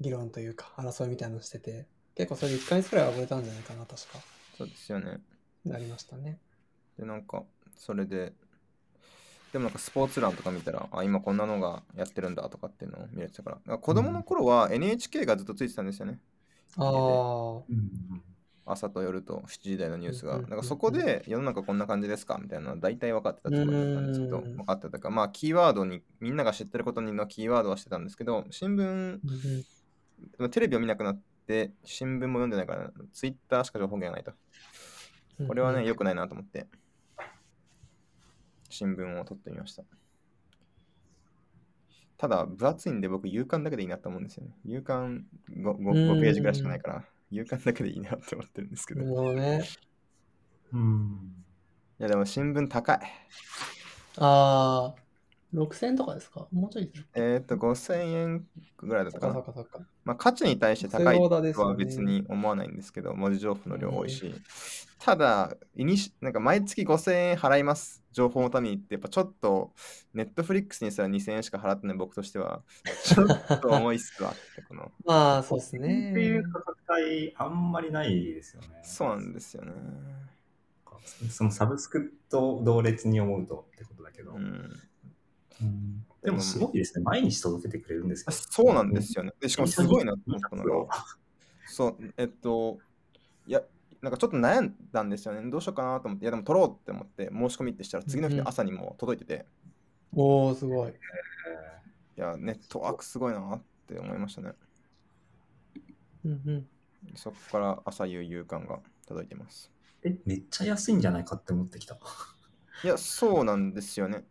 [0.00, 4.18] う、議論というか、争いみたいなのしてて、結構それ1ヶ月くらいは遅れたんじゃないかな、確か。
[4.56, 5.18] そうですよね。
[5.64, 6.38] なりましたね。
[6.98, 7.44] で、なんか、
[7.76, 8.32] それで、
[9.52, 16.18] でもなんかスポーツ欄とか見たら、あ、今こんなのがやってるんだとかっていうのを見れてたから、だから子供の頃は NHK がずっとついてたんですよね。
[16.76, 18.22] ああ、うん
[18.64, 20.36] 朝と夜と7時台のニュースが。
[20.36, 22.38] うんからそこで世の中こんな感じですか？
[22.40, 29.20] みたいなのは大体分かってたつもりだったんですけど、うん分かってたか、まあキーワードに、みんなが知ってることにのキーワードはしてたんですけど、新聞、
[30.50, 34.24] テレビを見なくなって、新聞も読んでないから、ツイッターしか情報源がない
[35.38, 35.46] と。
[35.46, 36.68] これはね、良くないなと思って、
[38.68, 39.82] 新聞を取ってみました。
[42.16, 44.54] ただ、分厚いんで僕、夕刊だけでいいなと思うんですよね。
[44.64, 45.80] 夕刊 5, 5,
[46.14, 49.02] 5ページぐらいしかないから、夕刊だけでいいなって思ってるんですけど。
[49.02, 49.64] いなるほどね。
[50.72, 51.42] うん
[52.02, 52.98] や、でも新聞高い。
[54.18, 55.01] ああ、
[55.54, 56.46] 6000とかですか？
[56.52, 58.46] もうちょいえっ、と、5000円
[58.78, 59.34] ぐらいだったかな。
[59.34, 59.80] そっかそっか。
[60.04, 64.34] まあ、価値に対して高いとは別に思わないんですけど、文字情報の量多いし。
[64.98, 69.72] ただ、イニシなんか毎月5000円払います、情報のためにって、やっぱちょっと、
[70.14, 72.62] ネットフリックスにすら2000円しか払ってない僕としては、
[73.04, 74.90] ちょっと重いっすわって、この。
[75.04, 76.52] まあ、そうですっていうね。
[76.52, 78.80] 価格帯あんまりないですよね。
[78.82, 79.72] そうなんですよね。
[81.30, 84.32] そのサブスクと同列に思うとってことだけど。
[84.32, 84.80] うん、うん
[86.22, 87.04] でもすごいですね。
[87.04, 88.36] 毎日届けてくれるんですけど。
[88.36, 89.32] そうなんですよね。
[89.40, 90.96] でしかもすごいなと思ったのよが、
[91.66, 92.78] そう、えっと、
[93.46, 93.62] いや、
[94.00, 95.50] なんかちょっと悩んだんですよね。
[95.50, 99.46] どうしようかなと思って、いやでも取ろうって思って申し込みってしたら、次の日の朝にも届いてて、
[100.14, 100.90] おおすごい。
[100.90, 100.94] い
[102.16, 104.52] や、ネットワークすごいなって思いましたね。
[106.24, 106.68] うんうん。
[107.16, 109.70] そこから朝夕夕刊が届いてます。
[110.04, 111.98] え、めっちゃ安いんじゃないかって思ってきた。
[112.84, 114.24] いや、そうなんですよね。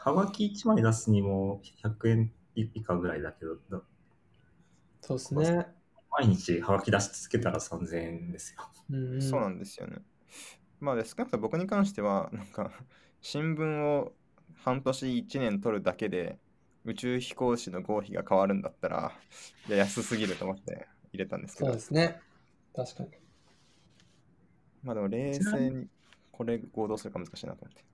[0.00, 3.82] はがき1枚出すにも100円以下ぐらいだけど、だ
[5.00, 5.66] そうですね。
[6.10, 8.60] 毎日はがき出し続けたら3000円ですよ。
[8.90, 9.98] うんうん、そうなんですよね。
[10.80, 12.72] まあで、少なくとも僕に関しては、なんか、
[13.20, 14.14] 新聞を
[14.54, 16.38] 半年1年取るだけで、
[16.84, 19.12] 宇宙飛行士の合否が変わるんだったら、
[19.66, 22.20] いや、安すぎると思って入れたんですけどそうで、すね。
[22.74, 23.10] 確かに。
[24.82, 25.88] まあでも冷静に
[26.32, 27.84] これ合同するか難しいなと思って。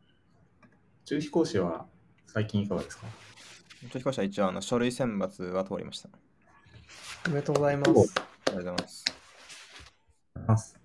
[1.05, 1.87] 宇宙飛行士は
[2.27, 3.07] 最近いかがですか？
[3.87, 6.09] 宇宙飛行士は一応あの書類選抜は通りました。
[6.13, 6.13] あ
[7.27, 7.91] おめでとうございます。
[7.91, 9.05] りがとうございます。
[10.47, 10.79] ます。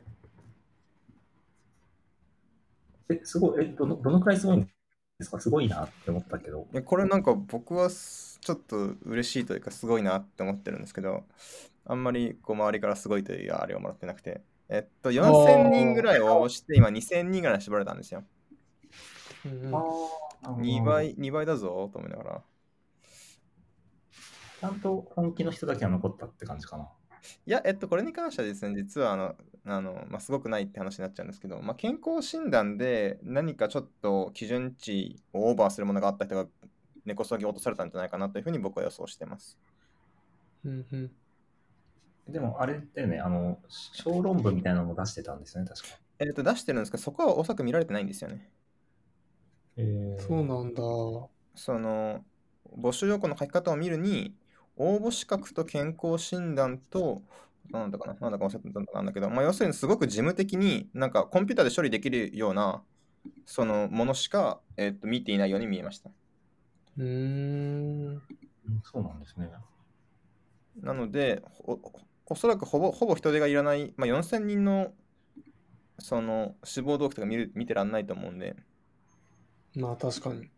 [3.10, 4.70] え、すごい、え、どのどのくらいすごいんで
[5.26, 5.40] すか？
[5.40, 6.68] すごいなって思ったけど。
[6.72, 11.24] いやこれなんか僕はすちょっと嬉しいというかすごいなって思ってるんですけど、
[11.86, 18.24] あんまりこう周りからすごいというあれをもらってなくて、えっと、4000人ぐらい応募して、今2000人ぐらいに絞られたんですよ。
[19.46, 19.84] うんうんあ
[20.44, 22.42] 2倍、2倍だぞと思いながら。
[24.60, 26.90] ちゃんと本気の人だけが残ったって感じかな。
[27.46, 36.46] いや、えっと、これに関してはですね、実はあの、あのまあ、すごくないって話になっちゃうんですけど、まあ、健康診断で何かちょっと基準値をオーバーするものがあった人が
[37.06, 39.58] 根こそぎ落とされたんじゃないかなというふうに僕は予想してます。
[40.66, 41.12] うんうん
[42.28, 45.98] でもあれだよね、あの、小論文みたいなのも出してたんですよね、確か。
[46.20, 48.52] えっと、出してるんですけど、そこはおそらく見られてないんですよね。
[49.82, 50.82] えそうなんだ。
[51.56, 52.24] その、
[52.78, 54.36] 募集要項の書き方を見るに、
[54.78, 57.22] 応募資格と健康診断と、
[57.72, 62.84] なんだかな、なんだか忘れたんだけど、まあ、要するにすごく事務的に、なんかコンピューターで処理できるような、
[63.46, 66.12] そのものしか、えっと見ていないように見えました。
[66.98, 68.14] うーん。
[68.16, 68.22] うん
[68.84, 69.50] そうなんですね。
[70.82, 71.80] なので、お
[72.28, 74.94] おそらくほぼほぼ人手がいらない、まあ、4000人の
[76.00, 78.56] その志望動機とか見る見てらんないと思うんで、
[79.76, 80.46] まあ確かに。
[80.46, 80.50] っ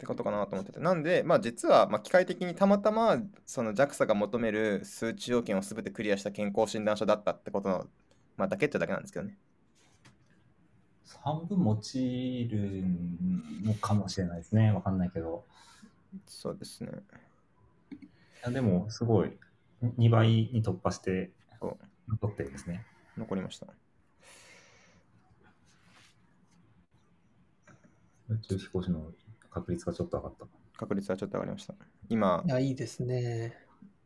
[0.00, 0.80] てことかなと思ってて。
[0.80, 7.86] なんで、まあ実は、まあ、機械的にたまたま、その JAXA が求める数値要件を全てクリアした健康診断書だったってことの、
[8.38, 9.36] まあだけっちゃだけなんですけどね。
[11.22, 12.84] 半分用いる
[13.62, 14.72] のかもしれないですね。
[14.72, 15.44] わかんないけど。
[16.26, 16.90] そうですね。
[17.92, 17.96] い
[18.42, 19.36] やでも、すごい、
[19.98, 21.76] 2倍に突破してそう
[22.08, 22.86] 残ってるんですね。
[23.18, 23.66] 残りました。
[28.30, 29.12] 宇宙飛行士の
[29.50, 30.46] 確率がちょっと上がった。
[30.76, 31.74] 確率はちょっと上がりました。
[32.08, 33.56] 今い、や、いいですね。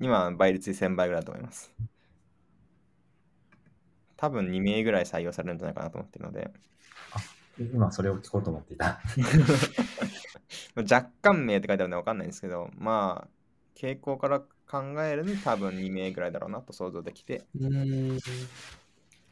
[0.00, 1.72] 今倍率1000倍ぐらいだと思います。
[4.16, 6.50] 多分2名ぐらい採用されるんじゃないかなと思ってるので、
[7.72, 9.00] 今それを聞こうと思っていた。
[10.76, 13.28] 若干名って書いてあるので分かんないんですけど、まあ、
[13.76, 18.18] 傾向から考えるに多分2名ぐらいだろうなと想像できて、うーん。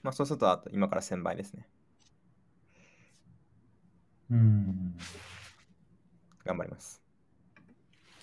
[0.02, 1.66] まあそうするとあと今から1000倍ですね。
[4.33, 4.95] うん。
[6.45, 7.03] 頑張ります。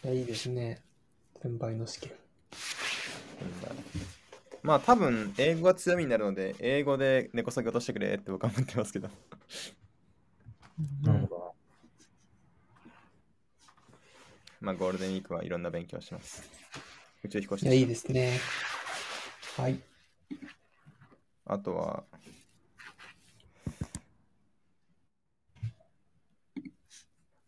[0.04, 0.82] いや、いいですね。
[1.42, 2.12] 先輩の試験。
[4.64, 9.10] まあ多分英語が強みになるので、英語で根こそぎ落としてくれって僕は思ってますけど。
[11.04, 11.56] なるほど。
[14.60, 16.44] まあゴールデンウィークはいろんな勉強をします。
[17.24, 18.40] 宇宙飛行士いや、いいですね。
[19.58, 19.80] はい。
[21.46, 22.04] あとは、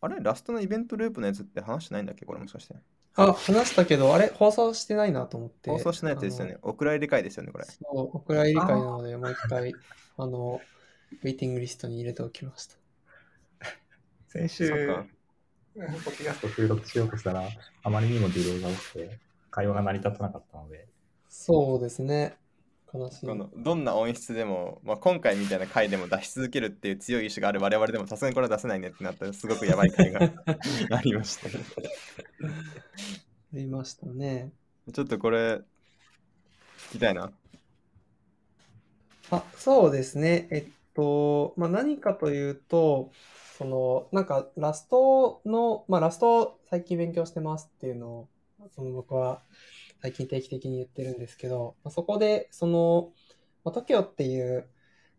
[0.02, 2.26] あれラストのイベントループのやつって話してないんだっけ？
[2.26, 2.74] これもしかして。
[3.14, 5.70] あ、話したけど、あれ放送してないなと思って。
[5.70, 6.58] 放送しないやつですよね。
[6.62, 7.64] お蔵入り会ですよね、これ。
[7.64, 9.72] そう、お蔵入り会なので、もう一回、
[10.16, 10.60] あの、
[11.22, 12.76] ウェイティングリストに入れておきました。
[14.26, 17.42] 先週、ポッドキャスト収録しようとしたら、
[17.84, 20.88] あまりにもディレイが起きて、会話が成り立たなかったので、
[21.28, 22.36] そうですね。
[22.92, 23.26] 悲しい。
[23.26, 30.20] このどんな音質でも、まあ、今回みたいな回でも出し続けるっていう強い意志がある我々でもさすがにこれは出せないねってなったらすごくやばい回が
[30.90, 31.64] ありましたね。
[33.54, 34.52] ありましたね。
[34.92, 35.62] ちょっとこれ
[36.90, 37.32] 聞きたいな。
[39.30, 40.48] あ、そうですね。
[40.50, 43.12] えっと、まあ、何かというと、
[43.56, 48.28] その、なんか、ラストの、まあ、ラスト最近勉強してますっていうのを、
[48.74, 49.40] その僕は
[50.02, 53.12] 最近定期的に言ってるんですけど、まあ、そこで、その、
[53.64, 54.68] まあ、TOKIO っていう、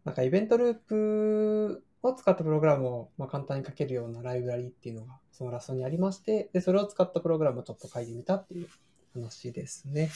[0.03, 8.67] なんかイベントループを使ったプログラムを、まあ、簡単に書けるようなライブラリっていうのが、そのラストにありまして、で、それを使ったプログラムをちょっと書いてみたっていう
[9.13, 10.09] 話ですね。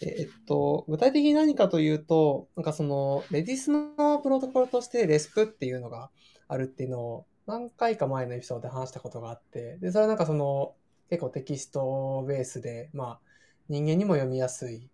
[0.00, 6.10] えっと、具体的に何かというと、なんかその、レディスのプロトコルとしてレスプっていうのが
[6.46, 10.74] あるっていうのを何回か前のエピソードで話したことがあって、で、それはなんかその、
[11.12, 13.20] 結構テキストベースで、まあ、
[13.68, 14.88] 人間にも読みやすい。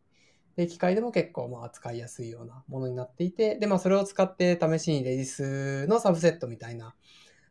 [0.57, 6.97] で、機械でも結構まあ扱いやすいようなものになっていて、で、まあそれを使って試しにレディスのサブセットみたいな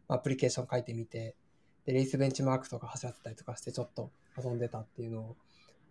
[0.10, 1.38] アプリケーション書いてみて、
[1.86, 5.38] で、レディスベンチマークとか走らせたりとかしてちょっと遊んでたっていうのを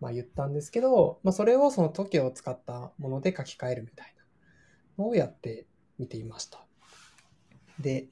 [0.01, 4.15] まあ、言ったんですけど、まあ、それをその TOKIO を使ったもので書き換えるみたい
[4.99, 5.67] なのをやって
[5.99, 6.65] みていました。
[7.81, 8.09] で、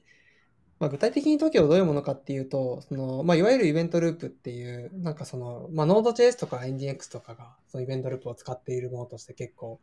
[0.79, 9.79] まあ、具体的に TOKIO どういうものかっていうと、そのまあ、いわゆるイベントループっていう、なんかその、まあ、Node.js とか NGX とかがそのイベントループを使っているものとして結構、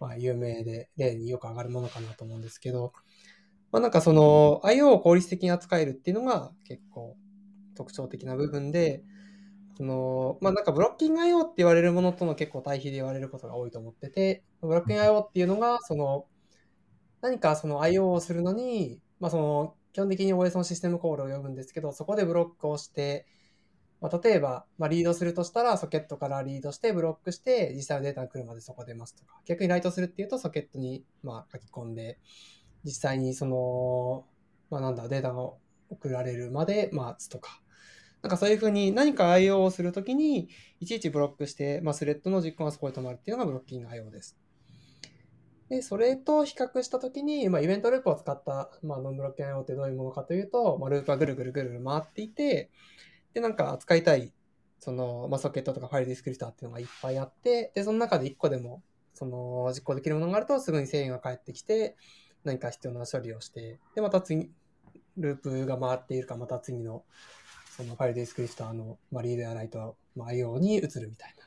[0.00, 2.92] まあ、有名で、例によく上がるものかなと思うんですけど、
[3.72, 7.16] まあ、なんかその IO を効率的に扱えるっていうのが結構
[7.74, 9.02] 特徴的な部分で、
[9.76, 16.26] その、まあなんかブロッキング IO って言われるものとの結構対比で言われることが多いと思ってて、ブロッキング IO っていうのが、その、
[17.20, 23.26] 何かその IO をするのに、まあその、基本的に OS のシステムコールを呼ぶんですけど、そこでブロックをして、
[24.00, 32.18] まあ、例えば、まあ、リードするとしたら、ソケットからリードして、ブロックして、実際のデータが来るまでそこ出ますとか、逆にライトするっていうと、ソケットに、ま、書き込んで、
[32.84, 34.26] 実際にその、
[34.70, 35.52] まあ、なんだ、データが
[35.88, 37.62] 送られるまで待つとか、
[38.22, 40.48] なんかそういうふうに何か IO をするときに、
[40.80, 44.36] いちいちブロックして、まあ、スレッドの実行がそこで止まるっていうのがブロッキング IO です。
[45.72, 52.70] で、それと比較したときに、まあ、イベントループを使った、まあ、ノンブロッキング IO ってどういうものかというと、まあ、ループがぐるぐるぐるぐる回っていて、
[53.32, 54.34] で、なんか扱いたい、
[54.80, 58.82] その、まあ、ソケットとかファイルディスクリプターっていうのがいっぱいあって、で、その中で1個でも、
[59.14, 61.96] その、実行できるものがあると、すぐに制限が返ってきて、
[62.44, 64.50] 何か必要な処理をして、で、また次、
[65.16, 67.02] ループが回っているか、また次の、
[67.74, 71.41] そのファイルディスクリプターの、まあ、リードやライト、まあ、IO に移るみたいな。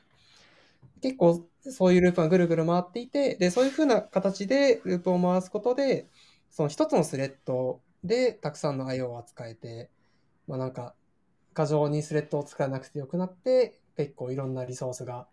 [1.00, 6.08] 結構、そういうループがぐるぐる回っていて、で、そういうふうな形でループを回すことで、
[6.50, 9.90] その一つのスレッドでたくさんの IO を扱えて、
[10.46, 10.94] まあなんか、
[11.54, 15.26] 過剰にスレッドを使わなくてよくなって、結構いろんなリソースが、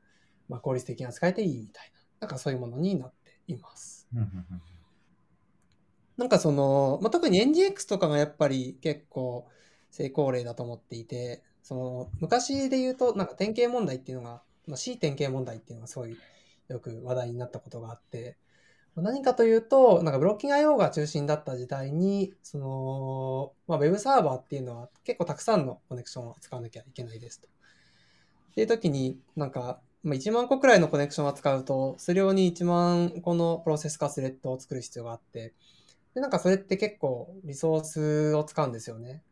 [0.48, 4.08] まあ、効率的に扱えていいみたいな、なんかそういうものになっています。
[6.18, 9.48] なんかその、まあ、特に NGX とかがやっぱり結構
[9.90, 16.18] 成功例だと思っていて、その昔で言うとなんか典型問題っていうのが、まあ、C 典型問題っていうのがすごい
[16.70, 18.38] よく話題になったことがあって、
[18.96, 27.48] 何かというと、なんかブロッキング IO が中心だった時代に、その、まあ、Web サーバーっていうのは結構たくさんのコネクションを使わなきゃいけないですと。
[27.48, 35.54] っていう時に、なんか、まあ、1万個くらいのコネクションを使うと、それ用に1万個のプロセスかスレッドを作る必要があって、
[36.14, 39.24] で、なんかそれって結構リソースを使うんですよね。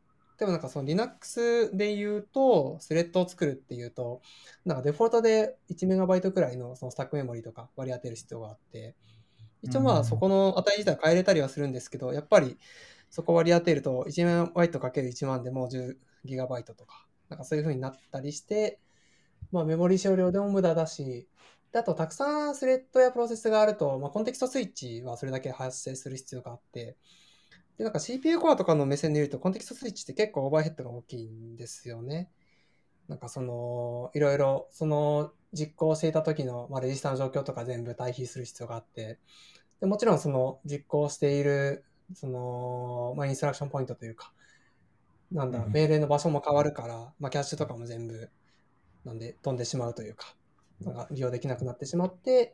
[0.41, 4.23] でもなんかその Linux で言うと、スレッドを作るっていうと、
[4.65, 8.95] なんかデフォルトで 1MB くらいのそのスタックメモリとか割り当てる必要があって、
[9.62, 12.58] 一応まあそこの値自体変えれたりはするんですけど、やっぱり
[13.12, 18.80] そこ割り当てると 1MB×1 万でもう 10GB とか、なんかそういう風になったりして、
[19.51, 21.27] まあメモリ使用量でも無駄だし、
[21.71, 26.97] であとたくさんスレッドやプロセスがあると、まあ、コンテキストスイッチはそれだけ発生する必要があって、
[27.82, 32.30] で、なんか CPU コアとかの目線で見ると、コンテキストスイッチって結構オーバーヘッドが大きいんですよね。
[33.08, 39.17] なんかその、いろいろ、その実行していた時の、まあ、レジスタの状況とか全部退避する必要があって、
[39.80, 44.32] でもちろんその実行している、その、まあ、インストラクションポイントというか、
[45.32, 48.30] なんだ、うん命令の場所も変わるから、まあ、キャッシュとかも全部、
[49.06, 50.36] なんで飛んでしまうというか、
[50.82, 52.54] なんか利用できなくなってしまって、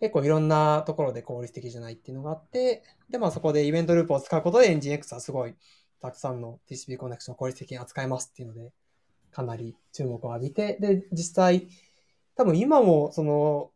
[0.00, 5.54] 結構いろんなところで効率的じゃないっていうのがあって、で、まあそこでイベントループを使うことで NGX はすごい
[6.00, 8.72] たくさんの TCP コネクションを効率的に扱えますっていうので、
[9.30, 11.68] かなり注目を浴びて、で、実際、
[12.36, 13.70] 多分今もその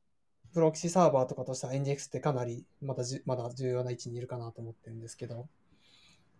[0.54, 5.48] プロキシサーバーとかとしては NGX ってかなりまだまだ重要な位置にいるかなと思ってるんですけど、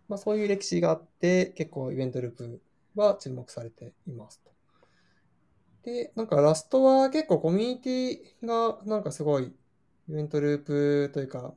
[0.07, 2.61] まあそういう歴史があって、結構イベントループ
[2.95, 4.51] は注目されていますと。
[5.83, 9.53] で、なんかラストは結構コミュニティがなんかすごい
[10.09, 11.53] イベントループというか、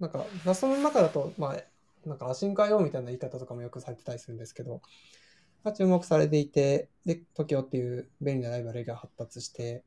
[0.00, 1.56] なんかラストの中だと、まあ、
[2.08, 4.80] なんかアシンカ用みたいな言い方とかもよくされてたりするんですけど、
[5.64, 9.84] が注目されていて、で、TOKIO っていう便利なライブラリが発達して、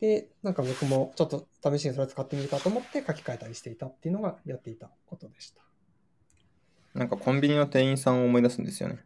[0.00, 5.62] で、なんか僕もちょっと試しにそれを使ってみるかと思って書き換えたりしていたっていうのがやっていたことでした。
[6.94, 9.04] なんかコンビニの店員さんを思い出すんですよね。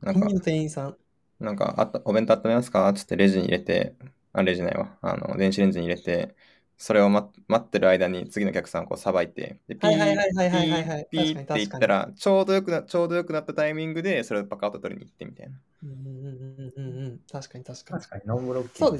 [0.00, 0.96] なんかコンビニの店員さん。
[1.38, 2.90] なんか、あった、お弁当温めますか？
[2.94, 3.96] つってレジに入れて、
[4.32, 4.96] あ、レジないわ。
[5.02, 6.34] あの、電子レンジに入れて、
[6.76, 15.60] それを待待ってる間に次のお客さんをこうさばいて、で、ピー、はいはいはいはいはいはいはいピー、ピーって言ったら、ちょうどよくな、ちょうどよくなったタイミングで、それをパカッと取りに行ってみたいな。
[15.84, 17.20] うんうんうんうんうんうん。
[17.30, 18.00] 確かに確かに。
[18.00, 18.98] 確かにノンブロッキングそうで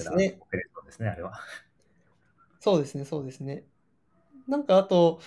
[0.92, 1.40] すね、あれは。
[2.60, 3.64] そうですね、そうですね。
[4.48, 5.20] なんかあと、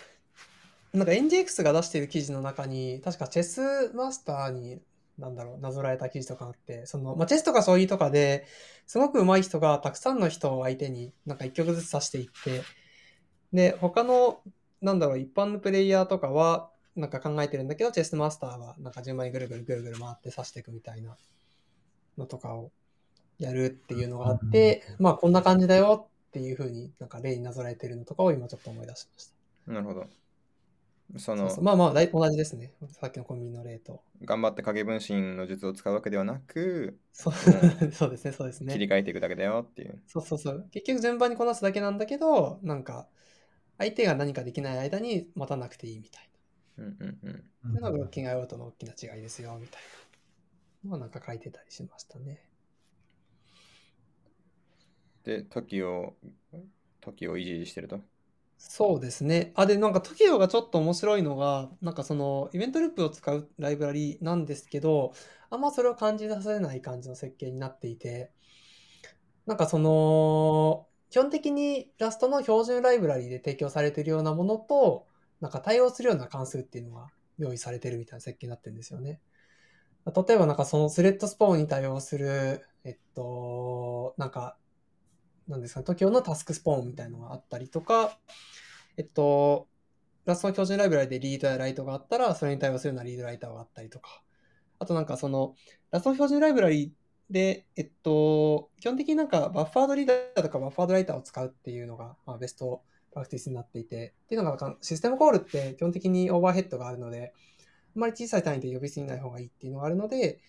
[0.94, 4.82] なんか NGX が出している記事の中に、確かチェスマスターに、
[5.18, 8.46] なんだろう、なぞらえた記事とかあって、その、まあ、チェスとか将棋とかで
[8.86, 12.62] すごく上手い人がたくさんの人を相手になんか一局ずつ指していって、
[13.54, 14.42] で、他の、
[14.82, 21.16] なんだろう、一般のプレイヤーとかは、なんか考えてるんだけど、チェスマスターはなんか順番にぐるぐるぐるぐる回って指していくみたいな
[22.18, 22.72] のとかを
[23.38, 29.26] やるっていうのがあって、まあこんな感じだよっていうふうになんか例になぞらえてるのとかを今ちょっと思い出しまし
[29.66, 29.72] た。
[29.72, 30.08] なるほど。
[31.16, 32.74] そのまあまあ大同じですね。
[33.00, 34.02] さっきのコンビニの例と。
[34.24, 37.34] 頑張って影分身の術を使うわけではなく、そう
[37.92, 38.74] そうですね、そうですね。
[38.74, 40.02] 切り替えていくだけだよっていう。
[40.08, 40.68] そうそうそう。
[40.72, 43.08] 結局順番にこなすだけなんだけど、なんか
[43.78, 46.30] 相手が何かできない間に待たなくていいみたい
[46.78, 47.52] うんうんうん。
[47.64, 47.70] な。
[47.70, 49.82] っていうのがブロッキング IO との大きな違いですよ、みたい
[50.84, 50.90] な。
[50.90, 52.44] のはなんか書いてたりしましたね。
[55.24, 56.16] で、時を、
[57.02, 58.02] 時を維持してると？
[58.60, 59.52] そうですね。
[59.56, 65.14] あ、で、なんか TOKIO がちょっと面白いのが、なんかそのイベントループを使うライブラリなんですけど、
[65.50, 68.32] あんまそれを感じさせない感じの設計になっていて、
[69.46, 75.08] なんかその、基本的にラストの標準ライブラリで提供されているようなものと、
[75.40, 79.22] なんか対応するような関数っていうのが用意されてるみたいな設計になってるんですよね。
[80.06, 84.58] 例えばなんかそのスレッドスポーンに対応する、えっと、なんか、
[85.48, 88.18] なんですかね、TOKIO のタスクスポーンみたいなのがあったりとか、
[88.98, 89.68] えっと、
[90.26, 94.22] ラストの標準ライブラリでリードやライトがあったら、それに対応するようなリードライターがあったりとか、
[94.80, 95.56] あとなんかその、
[95.92, 96.94] ラストの標準ライブラリ
[97.30, 102.82] で、えっと、基本的になんかバッファードリーダーとかバッファードライターを使うっていうのが、まあ、ベスト
[103.12, 107.34] プラクティスになっていて、っていうのがシステムコールって基本的にオーバーヘッドがあるので、
[107.96, 110.40] あまり小さい単位で呼びすぎない方がいいっていうのがあるので、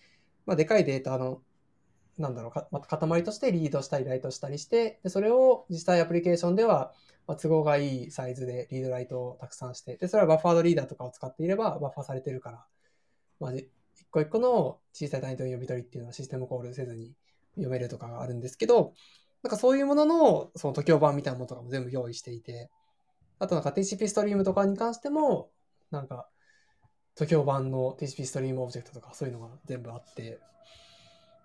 [0.45, 1.41] まあ、でかいデータの
[2.19, 6.93] なんだろうか、また塊としてリードしたりライトしたりして、でそれを実際アプリケーションでは、
[7.27, 12.65] ま、都合がいいサイズでリードライトをたくさんして、で、それはバッファードリーダーとかを使っていればバッファーされてるから、
[13.39, 13.69] まあ、一
[14.11, 17.13] 個一個の小さい単位との呼び取りっていうのはシステムコールせずに
[17.55, 18.93] 読めるとかがあるんですけど、
[19.43, 22.69] なんかそういうものの、その時を版みたいなものとかも全部用意していて、
[23.39, 25.49] あとなんか TCP ストリームとかに関しても、
[25.91, 26.27] なんか、
[27.15, 30.39] 時を版の TCP ストリームオブジェクトとかそういうのが全部あって、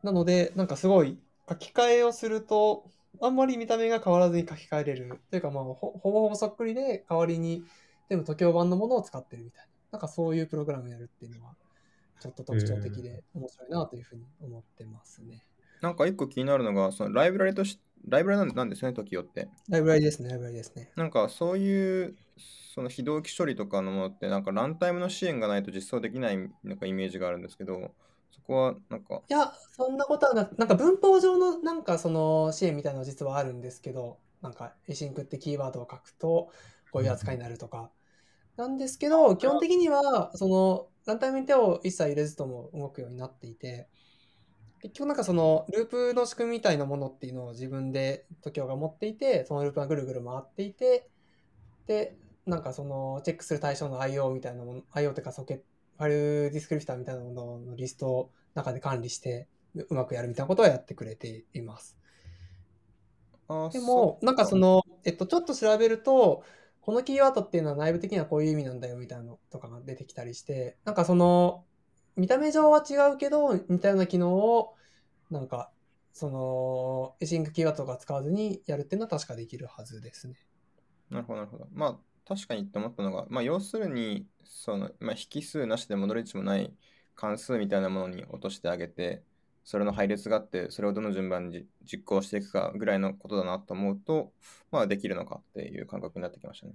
[0.05, 2.85] なので、なんかすごい書き換えをすると、
[3.23, 5.19] あんまり見た目が変わらずに書き換えれる。
[5.31, 7.65] というかまあ、ほほぼほぼそっくりで、代わりに
[8.11, 9.69] 全部時を版のものを使ってるみたいな。
[9.93, 11.55] なんかそういうプログラムやるっていうのは、
[12.21, 15.43] ちょっと特徴的で面白いなというふうに思ってますね。
[15.81, 19.49] なんか一個気になるのが、そのライブラリとし、ライブラリなんなんですね、時よって。
[19.71, 20.91] ライブラリですね、ライブラリですね。
[20.97, 22.15] なんかそういう、
[22.75, 27.93] その非同期処理とかのものって、なんかランタイムの支援がないと実装できないなんかイメージがあるんですけど、
[28.35, 36.51] そこはなんか、いや、そんなことはなく、なんか文法上のなんかその支援みたいなの実はあるんですけど、なんか async ってキーワードを書くと
[36.91, 37.91] こういう扱いになるとか。
[38.57, 43.89] なんですけど、基本的にはそのランタイムに手を一切入れずとも動くようになっていて、
[44.83, 51.09] 結局なんかそのループの仕組みみたいなものっていうのを自分で TOKIO が持っていて、そのループがぐるぐる回っていて、
[51.87, 52.17] で、
[52.47, 55.63] なんかそのチェックする対象の IO みたいなもの、IO というかソケ
[55.99, 61.97] ファイルディスクリプターみたいなもののリストを中で管理してううまくやるみたいなことはやってくれています。
[63.73, 66.45] でも、なんかそ、の、えっと、ちょっと調べると、
[66.81, 71.65] このキーワードっていうのは内部的にはこういう意味なんだよみたいなのとかが出てきたりして、なんかその、
[72.17, 74.75] 見た目上は違うけど、似たような機能を、
[75.31, 75.71] なんか、
[76.13, 80.37] その、エシンクキーワードとか使わずにやるっていうのは確かできるはずですね。
[81.11, 81.67] なるほど、なるほど。
[81.73, 86.75] まあ、確かにって思ったのが、まあ、要するに、その、まあ、引数なしで戻り値もない
[87.15, 89.23] 関数みたいなものに落としてあげて、
[89.65, 94.33] それの配列があって、それをどの順番に実行していくかぐらいのことだなと思うと、
[94.71, 96.75] まあ、できるのかっていう感覚になってきましたね。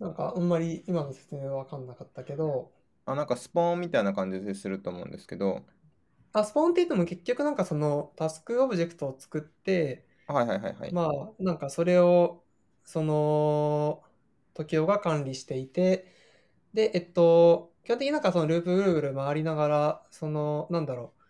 [0.00, 2.72] なんか、あんまり今の説明はわかんなかったけど、
[3.06, 5.66] あ、なんかスポーンみたいな感じですると思うんですけど、
[6.32, 10.92] あ、スポーンって言っても結局なんかそのタスクオブジェクトを作って、はいはいはいはい。
[10.92, 12.44] まあ、なんかそれを、
[12.84, 14.02] その、
[14.54, 16.06] TOKIO が管理していて、
[16.74, 21.22] で、えっと、基本的になんかそのループぐるぐる回りながら、その、なんだろう、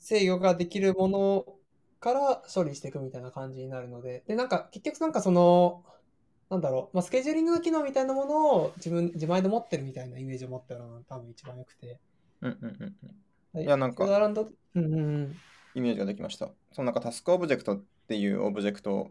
[0.00, 1.46] 制御ができるもの
[2.00, 5.84] から処理していくみたいな感じになるので、で、なんか結局なんかその、
[6.50, 11.98] なんだろう、まあ、スケジューリングの機能みたいなものを自分、自前で持ってるみたいなイメージを持ってるのが多分一番良くて。
[12.42, 13.24] うんうんうんうん。
[13.54, 14.04] はいやなんか
[14.74, 15.34] うん。
[15.74, 16.50] イメージができました。
[16.72, 19.10] そのなんかタスクオブジェクトっていうオブジェクト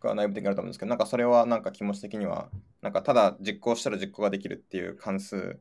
[0.00, 2.48] が内部的にあると思うんですけど、なんかそれはなんか気持ち的には、
[2.80, 5.58] なんかただ実行したら実行ができるっていう関数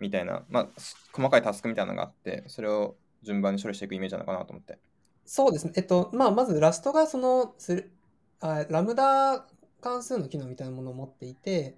[0.00, 4.78] みたいな、まあす細かいタスクみたいなのがあって、それを順番に処理していくイメージなのかなと思って。
[5.24, 5.72] そうですね。
[5.76, 7.92] えっと、まあ、まずラストがそのする
[8.40, 9.46] あ、ラムダ
[9.80, 11.76] 関数の機能みたいなものを持っていて、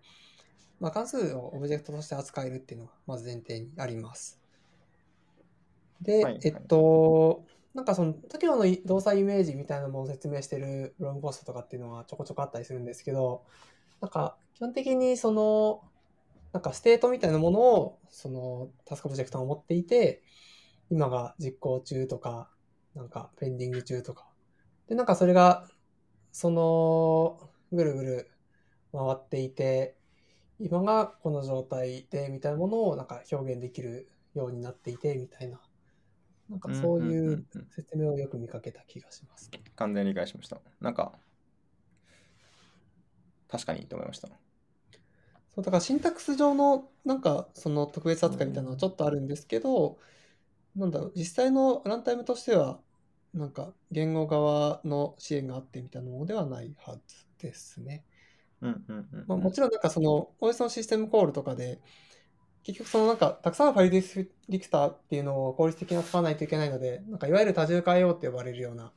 [0.81, 4.41] まあ、関数をオブジェクトとして扱えるっていうのがまず前提にあります。
[6.01, 7.45] で、はいえっと、
[7.75, 13.45] なんかその TOKIO の動作イメージみたいなものを説明してるブログポストとかっていうのはちょこちょこあったりするんですけど、
[14.01, 15.83] なんか基本的にその、
[16.53, 20.23] なんかステートみたいなものをそのタスクオブジェクトが持っていて、
[20.91, 22.49] 今が実行中とか、
[22.95, 24.29] なんかペンディング中とか。
[24.89, 25.67] で、なんかそれが、
[26.31, 28.31] その、ぐるぐる
[28.93, 29.97] 回っていて、
[30.61, 35.61] 今がこの状態でみたいなものをなんか表現できるようになっていてみたいな、
[36.49, 39.51] なんかそういんんんうん説明をよく見かけた気がします。
[39.77, 40.61] 完全に理解しました。
[40.81, 41.13] なんか、
[43.49, 44.29] 確かにと思いました。
[45.55, 49.99] そう、だからシンタックス上のなんかその特別扱いみたいなのはちょっとあるんですけど、
[50.77, 52.81] なんだろう、実際のランタイムとしては、
[53.35, 58.05] なんか言語側の支援があってみたいなものではないはずですね。
[58.61, 59.25] うんうんうんうん。
[59.27, 61.81] まあ、もちろんなんかその OS のシステムコールとかで、
[62.65, 68.93] 結局そのなんかたくさんのファイルディスリクターっていうのを効率的に扱わないといけないので、なんかいわゆる多重化 IO って呼ばれるような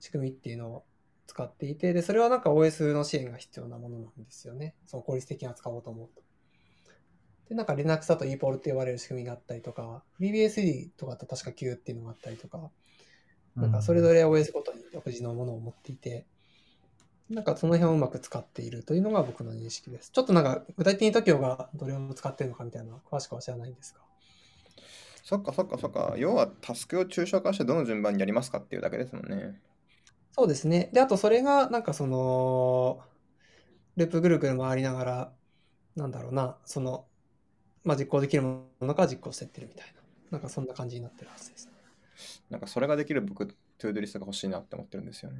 [0.00, 0.84] 仕組みっていうのを
[1.26, 4.74] 使っていて、で、それはなんか OS の支援が必要なものなんですよね。
[4.86, 6.22] その効率的に扱おうと思うと。
[7.50, 12.70] で、なんか Linux だと ePOL って呼ばれる仕組みがあったりとか、BBSD とかだと確か Q っていうのがあったりとか、
[13.56, 16.26] なんかそれぞれ OS ごとに独自のものを持っていて、
[17.28, 20.10] なんかその辺をうまく使っているというのが僕の認識です。
[20.12, 24.00] ちょっとなんか具体的に TOKIO がどれを使っているのかみたいな詳しくは知らないんですが。
[25.24, 26.14] そっかそっかそっか。
[26.16, 29.60] 要はタスクを抽象化してどの順番にやりますかっていうだけですもんね。
[30.30, 30.88] そうですね。
[30.92, 33.00] で、あとそれがなんかその、
[33.96, 35.32] ループぐるぐる回りながら、
[35.96, 37.06] なんだろうな、その、
[37.82, 40.02] まあ実行できるものから実行していってるみたいな。
[40.30, 41.68] なんかそんな感じになってるはずです。
[42.50, 45.38] なんかそれができる僕、 ToDo リストが欲しいなって思ってるんですよね。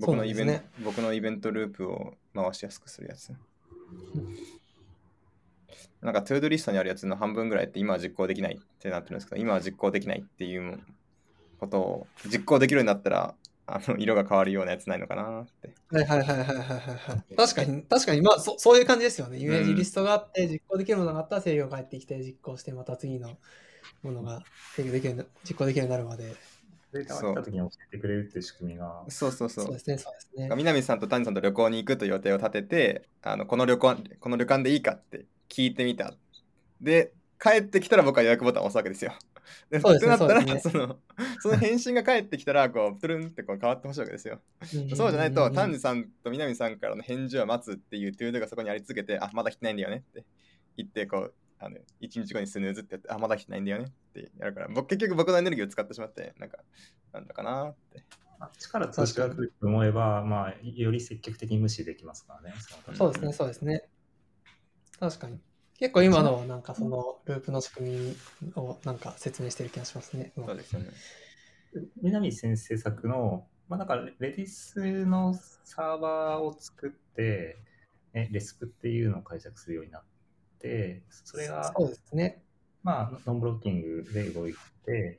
[0.00, 0.64] 僕のイベント、ね。
[0.82, 3.32] 僕のイベントループを回しやすくするやつ。
[6.00, 10.80] なんか ToDo リストにあるやつの半分ぐらいって今は実行できないってなってるんですけど、今は実行できないっていう
[11.58, 13.34] ことを実行できるようになったら、
[13.66, 15.74] あの色が変わるようなやつないのかなって。
[15.90, 17.36] はいはいはいはいはいはいはい。
[17.36, 19.38] 確かに、確かに、まあそ、そういう感じですよね。
[19.38, 23.38] イメージリストがあって、実行できるものがあったら制御が返ってきて、実行して、また次の
[24.02, 24.42] ものが
[24.74, 26.34] 制御できる実行できるようになるまで。
[26.92, 29.74] データが来た時に教えてくれるっていう仕組みが、そうそうそうそう。
[29.74, 30.56] ですね、そうですね。
[30.56, 36.14] 南さんと谷さんと旅行に行くという予定を立てて、あのこの旅行この旅館でいいかって聞いてみた。
[36.80, 39.14] で、返ってきたら僕は予約ボタンを押すわけですよ。
[39.70, 40.96] でそうですねってなったらそうですその、
[41.40, 44.40] その返信が返ってきたら、こう、トゥルンってこう変わってほしいわけですよ。
[44.60, 50.24] うんそうじゃないと、丹ん治さんと南さんからの返事を待つっていう ToDo がそこにあり続けて、あ、まだ来てないんだよねって
[50.76, 56.58] 言って、こう、あの1日後にスヌーズってやって、あ、まだ来てないんだよねってやるから、僕結局僕のエネルギーを使ってしまって、なんか、
[57.12, 58.02] なんだかなって。
[58.40, 62.54] あっちから通知が来ると思えば、まあ、より積極的に無視できますからね。
[62.88, 63.88] のそうですね、そうですね。
[64.98, 65.38] 確かに。
[65.78, 68.16] 結構今のはなんかそのループの仕組み
[68.54, 70.32] をなんか説明してる気がしますね。
[70.36, 70.90] そうですよね。
[72.02, 75.34] 南先生作の、まあ、なんかレレディスの
[75.64, 77.58] サーバーを作って、
[78.14, 80.02] ね、レスプっていうのを解釈するようになっ
[80.60, 82.42] て、それが、そうですね。
[82.82, 84.54] まあ、ノンブロッキングで動い
[84.84, 85.18] て、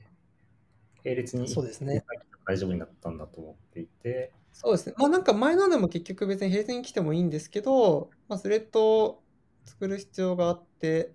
[1.03, 2.03] 並列にそうですね。
[2.45, 4.95] 大丈夫になったんだと思っていて、そうですね。
[4.97, 9.23] まあなんか前のでも結局別に平然に来てもいいんですけど、まあスレッドを
[9.65, 11.13] 作る必要があって、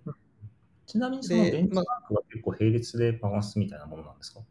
[0.85, 4.41] ちなみにそのでベンチマークは結構並列でバランスみたいなものなんですか、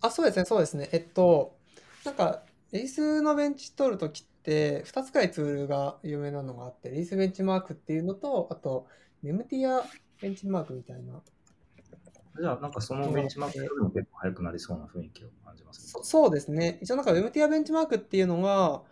[0.00, 0.88] あ、そうですね、そうですね。
[0.92, 1.58] えっと、
[2.04, 2.42] なんか、
[2.72, 8.86] レイスのベンチ取るときって、2つくらいツールが有名なのがあって、レイスベンチマークっていうのと、あと、
[9.22, 9.84] ネムティア
[10.20, 11.20] ベンチマークみたいな。
[12.40, 15.88] じゃあ、なんかそのベンチマークよりも結構早くなりそうな雰囲気を感じますね。
[15.88, 16.78] そそうですね。
[16.80, 18.82] 一応なんか MTR ベンチマークっていうのが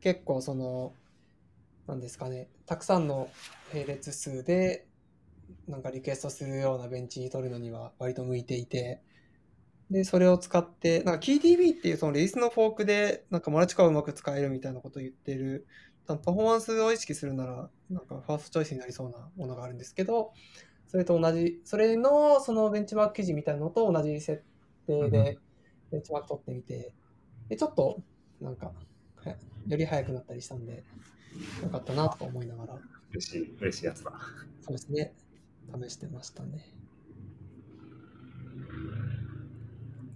[0.00, 0.94] 結構その、
[1.86, 3.28] なんですかね、たくさんの
[3.72, 4.86] 並列数で
[5.68, 9.02] なんかリクエストするようなベンチに取るのには割と向いていて、
[9.94, 15.68] で、それを使って、なんか KDB っていうそのレイスのフォークでなんかマルチカをうまく使えるみたいなことを言ってる、
[16.04, 20.32] パフォーマンスを意識するなら、なんかファーストチョイスになりそうなものがあるんですけど、
[20.88, 24.42] それと同じ、それのそのベンチマーク記事みたいなのと同じ設
[24.88, 25.38] 定で
[25.92, 26.92] ベンチマーク取ってみて、
[27.48, 28.02] で、ちょっと、
[28.40, 28.72] なんか、
[29.14, 29.30] は
[29.68, 30.82] より早くなったりしたんで、
[31.62, 32.78] よかったなとか思いながら、
[33.12, 34.12] 嬉しい、嬉しいやつだ。
[34.60, 35.14] そうですね、
[35.80, 36.83] 試してましたね。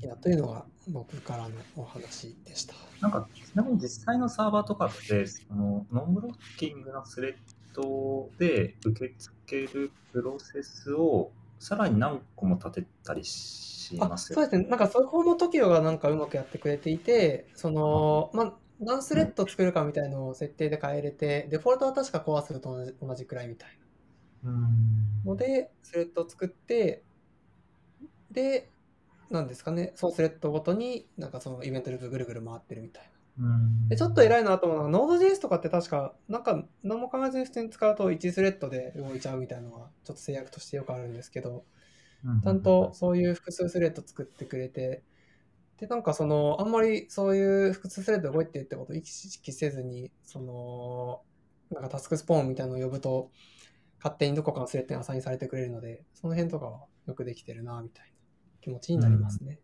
[0.00, 2.74] いや、というのが僕からのお話でした。
[3.00, 7.34] なんか、ちなみに実際のサーバーとかって、そのノンブロッキングなスレッ
[7.74, 23.70] ドで受け付けるプロセスをさらに何個も立てたりしあますよそうですね、なんかそこも TOKIO がなんかうまくやってくれていて、その、まあ、何スレッド作るかみたいのを設定で変えれて、デフォルトは確かコア数と同じ同じくらいみたい
[24.44, 24.50] な。
[24.50, 27.02] うんので、スレッドを作って、
[28.30, 28.70] で、
[29.30, 33.46] なんですかね、そのスレッドごとに、なんかそのイベントループぐるぐる回ってるみたいな。
[33.46, 33.88] うん。
[33.88, 41.64] で、ちょっと偉いなと思うのが、Node.js とかって確か、なんか何も考えずに普通に使うと1スレッドで動いちゃうみたいなのが、ちょっと制約としてよくあるんですけど、
[42.42, 45.04] ちゃんとそういう複数スレッド作ってくれて、
[45.78, 51.22] で、なんかその、あんまりそういう複数スレッド動いてるってことを意識せずに、その、
[51.70, 53.30] なんかタスクスポーンみたいなのを呼ぶと、
[53.98, 58.17] 勝手にどこかのスレッドにアサインされてくれるので、その辺とかはよくできてるな、みたいな
[58.60, 59.58] 気持ちになりますね。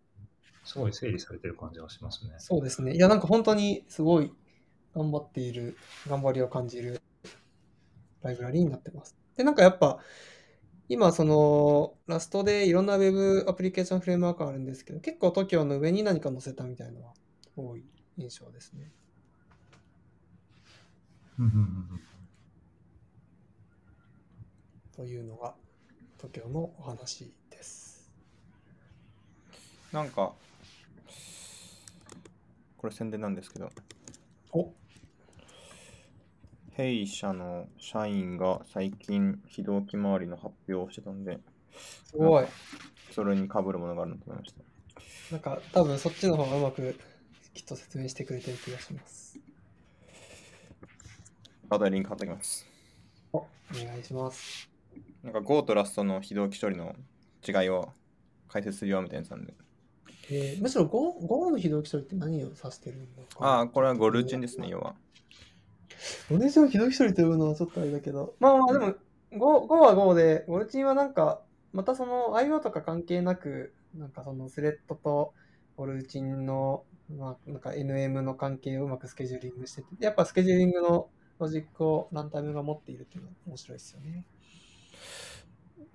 [0.64, 2.34] すごい整理されてる感じがしますね。
[2.38, 2.94] そうですね。
[2.94, 4.32] いや、なんか本当にすごい
[4.94, 5.76] 頑張っている、
[6.08, 7.00] 頑張りを感じる
[8.22, 9.16] ライブラリになってます。
[9.36, 9.98] で、なんかやっぱ、
[10.88, 17.14] 今、その、ラストでいろんな Web アプリケーションフレームワークあるんですけど、結構 TOKIO の上に何か載せたみたいなのは
[17.56, 17.84] 多い
[18.16, 18.90] 印象ですね。
[21.38, 22.00] うんうんうん
[24.96, 25.56] というのが
[26.18, 27.93] TOKIO のお話です。
[29.94, 30.32] なんか、
[32.78, 33.70] これ宣伝なんですけど、
[34.50, 34.72] お
[36.72, 41.38] 弊社の社員が最近非同期周りの発表をしてたんで、
[42.10, 42.46] すごい。
[43.12, 44.62] それに被るものがあるなと思いました。
[45.30, 46.98] なんか多分そっちの方がうまく
[47.54, 49.38] きっと説明してくれてる気がします。
[51.68, 52.66] 後でリンク貼っておきます。
[53.32, 54.68] お、お願いします。
[55.22, 56.96] なんか Go とラストの非同期処理の
[57.46, 57.92] 違いを
[58.48, 59.54] 解説するよみたいなやつなんで。
[60.30, 64.94] えーむしろ Go, Go の非同期処理って何を指してるのかああ、これは Go ルーチンですね、要は。
[66.30, 68.34] 同じよう非同期処理というのはちょっとあれだけど。
[68.40, 68.94] まあまあでも、
[69.32, 75.34] Go, Go は Go で、ゴルチンはなんか、またその IO とか関係なく、なんかそのスレッドと
[75.76, 81.08] ゴルチンの、まあ、なんか NM の関係をうまくスケジューリングしてて、やっぱスケジューリングの
[81.38, 84.24] ロジックをランタイムが持っているっていうのは面白いですよね。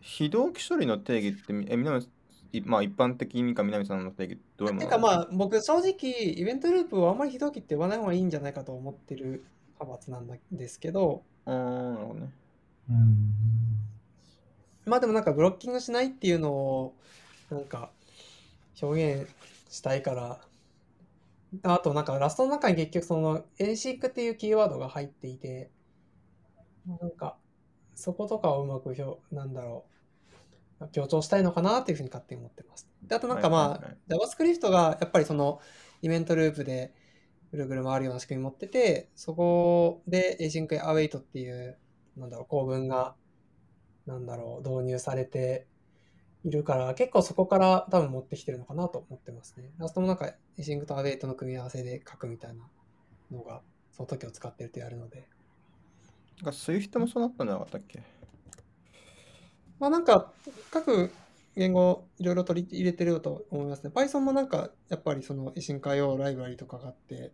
[0.01, 2.07] 非同期処理の定義って、え、南
[2.51, 9.43] いまあ一般的にか南さんの定義どういうものてかまあ僕正直イベントループをあんまり非同期って言わない方がいいんじゃないかと思ってる
[9.79, 11.23] 派閥なんですけど。
[11.45, 12.29] あーなるほどね。
[12.89, 13.33] うん。
[14.85, 16.93] まあでもなんかブロッキングしないっていうのを
[17.51, 17.91] なんか
[18.81, 19.29] 表現
[19.69, 20.39] したいから。
[21.63, 25.69] あとなんかラストの中に結局その async っていうキーワードが入っていて。
[26.87, 27.37] なんか
[27.93, 29.98] そことかをうまく表なんだろう
[30.87, 32.89] 強調したいのかなっていうふうに勝手に思ってます。
[33.03, 35.59] であとなんかまあ、はいはいはい JavaScript がやっぱりその
[36.01, 36.93] イベントループで
[37.51, 41.77] ぐるぐる回るような仕組み持ってて、そこで async await っていう、
[42.15, 43.15] なんだろう、構文が、
[44.05, 45.67] なんだろう、導入されて
[46.43, 49.71] いるから、結構そこから多分持ってきてるのかなと思ってますね。
[49.77, 52.69] ラストもなんか async と await の組み合わせで書くみたいな
[53.31, 53.61] のが、
[53.91, 55.27] その時を使ってるとやるので。
[56.37, 58.03] なんか Swift もそうなったんじゃなかったっけ？
[59.79, 60.31] まあなんか
[60.71, 61.11] 各
[61.55, 63.91] 言語いろいろ取り入れてると思いますね。
[63.93, 67.31] Python もなんかやっぱりその維新化用ライブラリとかがあって、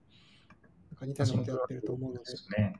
[0.92, 2.32] なんか似たようなことやってると思うので。
[2.32, 2.76] ですね。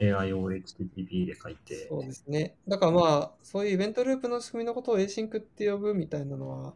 [0.00, 1.86] AIOHTTP で書いて。
[1.88, 2.56] そうですね。
[2.66, 6.74] だからまあそういうイベントループの仕組みのことを async って呼ぶみたいなのは、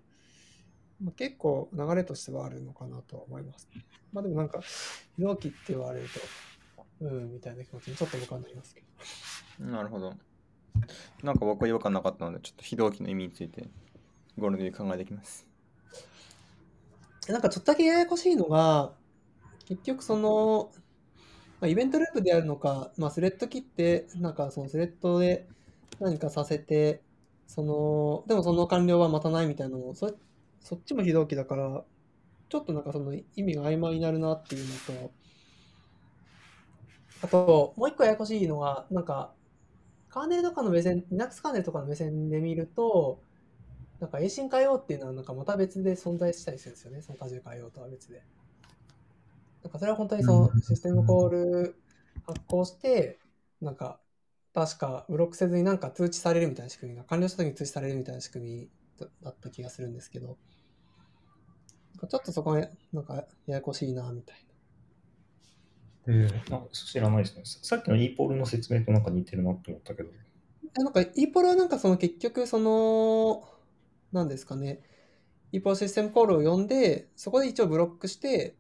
[1.03, 3.69] まあ、結構流れとしてはあるのかなとは思います。
[4.13, 4.61] まあでもなんか、
[5.17, 8.83] 非同期って言われると、うん、みたいな気持ちにちょっと僕はなりますけ
[9.59, 9.67] ど。
[9.67, 10.15] なるほど。
[11.23, 13.69] なんか僕は違和感なかったので、ちょっと非同期の意味について
[14.39, 15.47] ゴールデンウィーク考えていきます。
[17.29, 18.93] なんかちょっとだけややこしいのが、
[19.67, 20.73] 結局その、
[21.61, 25.47] まあ、イベントループであるのか、まあ、スレッド切って、なんかそのスレッドで
[26.01, 27.03] 何かさせて、
[27.47, 30.15] その、でもその完了は待たないみたいなのも、そ
[30.61, 31.85] そっちも非同期だから、
[32.49, 35.13] ちょっとなんかその意味が曖昧になるなっていうのと、
[37.23, 39.35] あと、もう一個ややこしいのが、なんか、
[40.19, 43.23] カーネルとかの目線、Linux カーネルとかの目線で見ると、
[44.01, 47.03] なんか、永進化用っていうのはなんかまた別で存在したりするんですよね。
[47.03, 48.25] その多重化用とは別で。
[49.63, 51.77] なんかそれは本当にそのシステムコール
[52.27, 53.21] 発行して、
[53.61, 54.01] なんか、
[54.55, 58.69] 確かブロックせずになんか通知されるみたいな仕組みが、完了した時に通知されるみたいな仕組み
[59.23, 60.37] だった気がするんですけど、
[62.09, 63.15] ちょっとそこがなんか
[63.47, 64.48] ややこしいな、みたい
[66.11, 67.43] えあ知らないですね。
[67.45, 70.11] ささっきの e ポールの説明となんか似てるなって思ったけど。
[70.75, 70.85] な。
[70.85, 73.47] なんか e ポルはなんかその結局その、
[74.13, 74.81] なんですかね、
[75.53, 78.57] e ポルシステムコールを呼んで、そこで一応ブロックして、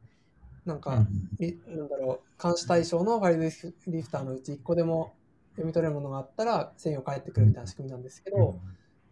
[0.66, 1.06] なんか、
[1.38, 5.14] リなんだろう、監視対象のファイルリフリフターのうち1個でも
[5.52, 8.60] 読み取れるものがあったら、制御返ってくるみたいな仕組みなんですけど、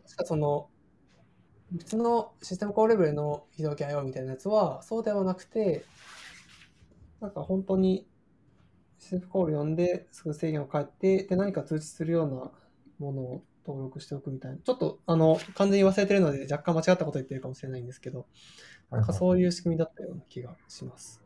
[0.05, 0.69] 確かその、
[1.73, 5.87] 別のシステムコールレベルの非同期 IO みたいなやつは、そうではなくて、
[7.21, 8.07] なんか本当に
[8.99, 12.53] システムコール読んで、すぐ制御が返って、で、何か通知するような
[12.99, 14.59] ものを登録しておくみたいな。
[14.59, 18.27] ちょっと、あの、完全に忘れてるので、若干間違ったこと言ってるかもしれないんですけど、
[18.91, 21.23] なんかそういう仕組みだったような気がします。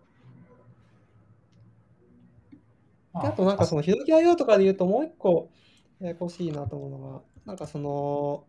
[3.12, 5.50] であとなんかその、非同期 IO とかで言うともう一個
[6.00, 8.46] ややこしいなと思うのが、なんかその、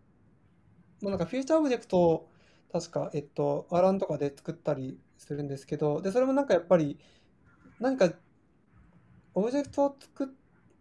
[1.01, 2.31] まあなんかフューチャーオブジェクトを
[2.71, 6.99] 確か、えっと、アランとかで作ったりするんですけど、で、それもなんかやっぱり、
[7.79, 8.13] 何か、
[9.33, 10.33] オブジェクトを作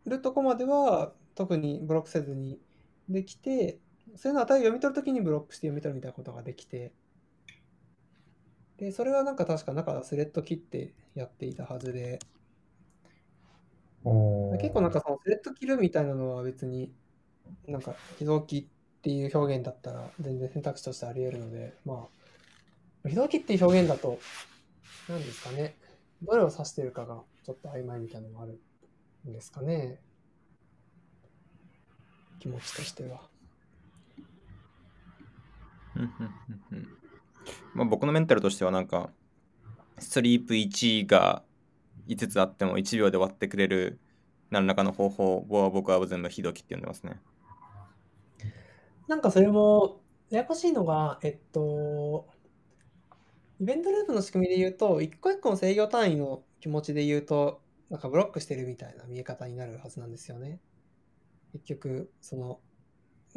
[0.06, 2.58] るとこまでは特にブロックせずに
[3.08, 3.78] できて、
[4.16, 6.92] それの値を読み取るときにブロックして読み取るみたいなことができて、
[8.78, 12.18] で、それはなんか確か中スレッド切ってやっていたはずで、
[14.02, 16.92] 結構なんかそのスレッド切るみたいなのは別に
[17.68, 22.08] なんか非同期っていう表現だったら全然選択肢としてあり得るので、ま
[23.04, 24.18] あ、非同期っていう表現だと、
[25.08, 25.76] 何ですかね、
[26.22, 28.60] どれを指してるかがちょっと曖昧みたいなのがある
[29.28, 30.00] んですかね。
[32.38, 33.20] 気持ちとしては。
[35.96, 36.10] うんうん
[36.72, 36.88] うんうん
[37.74, 39.10] まあ、僕のメンタルとしてはなんか
[39.98, 41.42] スリープ1が
[42.08, 43.98] 5つあっても1秒で終わってくれる
[44.50, 47.20] 何らかの方法を僕は全部ひどきって呼んでますね。
[49.06, 52.28] なんかそれも、ややこしいのが、えっと、
[53.60, 60.60] イベントループの仕組みで言うと、一個一個の制御単位の気持ちで言うと、なんかブロックしてるみたいな見え方になるはずなんですよね。
[61.52, 62.60] 結局、その、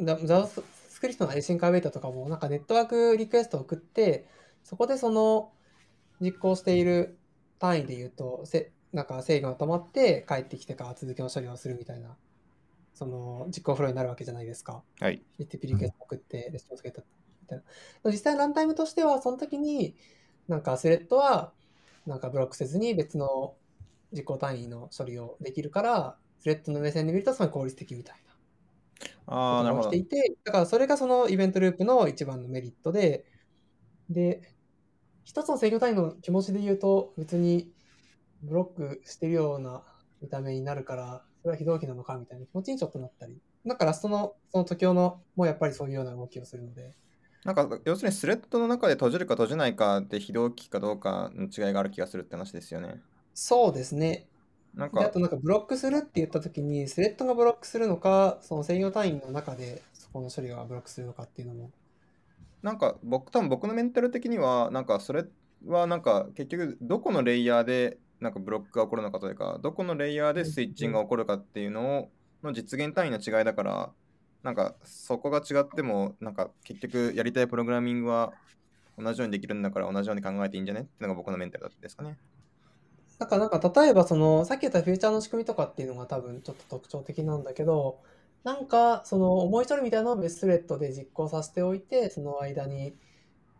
[0.00, 4.26] ザ JavaScript の async await とかも、なんかネットワークリクエストを送って、
[4.62, 5.52] そこでその
[6.20, 7.18] 実行している
[7.58, 12.16] 単位で言うと、せなんか制御が止まって帰ってきてから続きの処理をするみたいな、
[12.94, 14.82] その実行フローになるわけじゃないですか。
[15.00, 15.20] はい。
[15.38, 17.02] HTTP リクエスト送ってレスポンスゲット
[17.44, 17.58] みたい
[18.04, 18.10] な。
[18.10, 19.96] 実際ランタイムとしては、その時に、
[20.48, 21.52] なんかスレッドは、
[22.06, 23.54] なんかブロックせずに別の
[24.12, 28.16] 実行単位の処理をできるから、スレッドの目線で見るとその効率的みたい
[29.26, 30.16] ああ、なるほどことが起きて。
[30.18, 33.24] いて、だからそれがそのイベントループの一番のメリットで、
[34.10, 34.42] で、
[35.24, 37.72] 一つの制御単位の気持ちで言うと、別に
[38.42, 39.82] ブロックしてるような
[40.20, 43.38] 見た目になるから、それは非同期なのかみたいな気持ちにちょっとなったり。
[43.64, 46.94] なんかラストのその時用のもやっぱりそういうような動きをするので、
[47.44, 53.02] なんか、要するにスレッドの中で閉じるか閉じないかで非同期かどうかの違いがある気がするって話ですよね。
[53.34, 54.26] そうですね。
[54.74, 61.70] なんかであと、なんかブロックするって言った時に、スレッドがブロックするのか、その制御単位の中でそこの処理がブロックするのかっていうのも。
[62.62, 65.26] なんか僕多分僕のメンタル的にはなんかそれ
[65.66, 72.10] はなんか結局どこのレイヤーでなんかブロックが起こるのかというかどこのレイヤーでスイッチングが起こるかっていうのを
[72.42, 73.92] の実現単位の違いだから
[74.44, 78.32] なんかそこが違ってもなんか結局やりたいプログラミングは
[78.96, 82.18] 同じようにできるんだから同じように考えていいんじゃねっていうのが僕のメンタルだったですかね。
[83.18, 88.00] なんか、なんか例えばその、さっき言ったフューチャーの仕組みとかっていうのが多分ちょっと特徴的なんだけど、
[88.42, 92.94] なんかその思い処理みたいなのを別スレッドで実行させておいて、その間に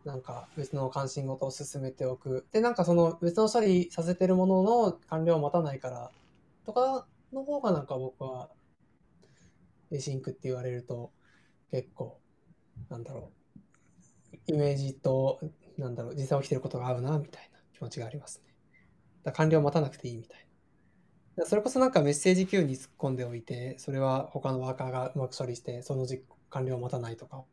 [0.05, 2.47] なんか別の関心事を進めておく。
[2.53, 6.11] で、なんかその別の処理させてるものの完了を待たないから
[6.67, 8.51] とかの方がなんか僕は、
[9.95, 11.13] エシンクって言われると
[11.71, 12.21] 結構、
[12.91, 13.33] なんだろ
[14.33, 15.41] う、イメージと、
[15.79, 18.55] なんだろう、実際起きてることが合うな、みたいな気持ちがありますね。
[19.25, 20.47] だから完了を待たなくていいみたい
[21.37, 21.47] な。
[21.47, 27.45] それこそなんかメッセージ queue に突っ込んでおいて、それは他のワーカーがうまく処理して、その実完了を待たないとか。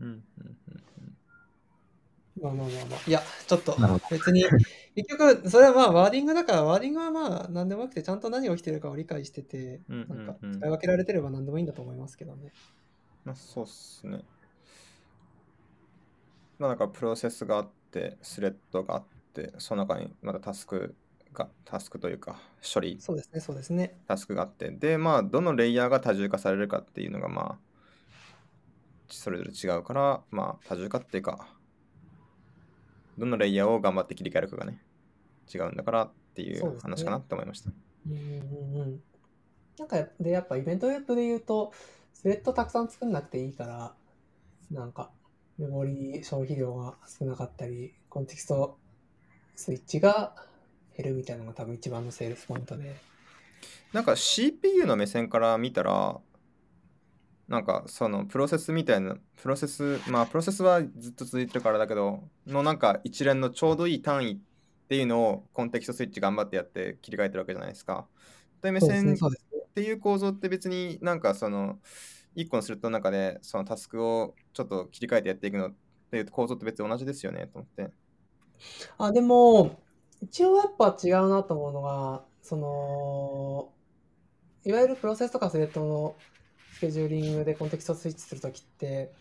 [0.00, 0.56] うんうんうん
[2.42, 3.00] まあまあまあまあ。
[3.06, 3.76] いや、ちょっと
[4.10, 4.44] 別に、
[4.96, 12.50] 結局、それはまあワーディングだから、ワーディングはまあ何でもよくて、ちゃんと何が起きてるかを理解してて、なんか使い分けられてれば何でもいいんだと思いますけどね。
[13.24, 14.24] まあ、そうっすね。
[16.58, 20.94] まあ、なんかプロセスがあって、スレッドがあって、その中にまたタスク
[21.34, 23.98] が、タスクというか、処理、そうですね、そうですね。
[24.08, 27.66] タスクがあって、で、まあ、どのレイヤーが多重化されるかっていうのが、まあ、
[29.08, 31.46] それぞれ違うから、まあ、多重化っていうか、
[33.18, 34.82] どのレイヤーを頑張って切り替えるかがね、
[35.52, 37.70] 違うんだからっていう話かなって思いました。
[38.08, 39.02] うんうんうん。
[39.78, 41.72] なんか、で、やっぱイベントループで言うと、
[42.12, 43.94] スレッドたくさん作んなくていいから、
[44.70, 45.10] なんか、
[45.58, 48.78] メモリ消費量が少なかったり、コンテキスト
[49.54, 50.34] スイッチが
[50.96, 52.96] 減るみたいなのが多分一番のセールスポイントで。
[53.92, 56.20] なんか CPU の目線から見たら、
[57.48, 64.40] なんかそのプロセスみたいな、プロセス、まあプロセスはずっと続いてるからだけど、のなんか一連のちょうどいい単位
[64.86, 68.06] っていうのをコンテキストスイッチ頑張ってやって切り替えてるわけじゃないですか。
[68.62, 69.60] という目線そうですね、そうですね。
[69.66, 71.80] っていう構造って別になんかその
[72.36, 75.74] 一個のスレッドの中でそのタスクをちょっと切り替えてやっていくのっ
[76.10, 77.48] ていう構造って別に同じですよね。
[77.48, 77.90] と思って。
[78.98, 79.82] あ、でも、
[80.22, 83.72] 一応やっぱ違うなと思うのが、その、
[84.64, 86.16] いわゆるプロセスとかスレッドの
[86.72, 89.12] スケジューリングでコンテキストスイッチするときって、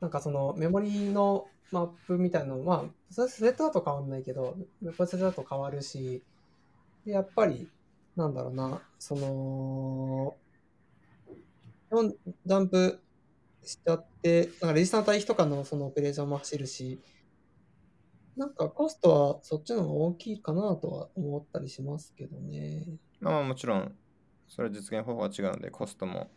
[0.00, 6.22] なんかそのメモリのマップみたいなの、まあ、それスレッドだと変わんないけど、プロセスだと変わるし、
[7.04, 7.68] でやっぱり、
[8.16, 10.36] なんだろうな、その、
[12.46, 13.00] ダンプ
[13.62, 17.00] しちゃって、なんかレジスタン対比とかのそのオペレーションも走るし、
[18.36, 22.86] なんかコストはそっちの方が大きいかなとは思ったりしますけどね。
[23.20, 23.94] まあもちろん
[24.48, 26.30] それは実現方法が違うのでコストも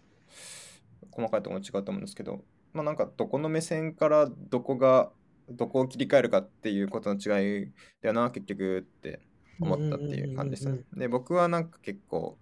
[1.11, 2.43] 細かいところも違うと思うんですけど、
[2.73, 5.11] まあなんかどこの目線からどこが
[5.49, 7.71] どこを切り替えるかっていうことの違い
[8.01, 9.21] だよな結局って
[9.59, 10.79] 思ったっていう感じでしたね。
[10.93, 12.37] で僕はなんか結構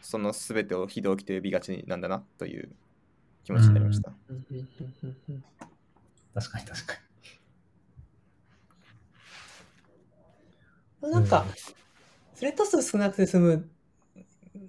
[0.00, 2.70] その全てを非同期と呼びがちなんだなという
[3.44, 4.12] 気持ちになりました。
[6.34, 6.94] 確かに確か
[11.02, 11.46] なんか、
[12.34, 13.70] スレッド数少なくて済む、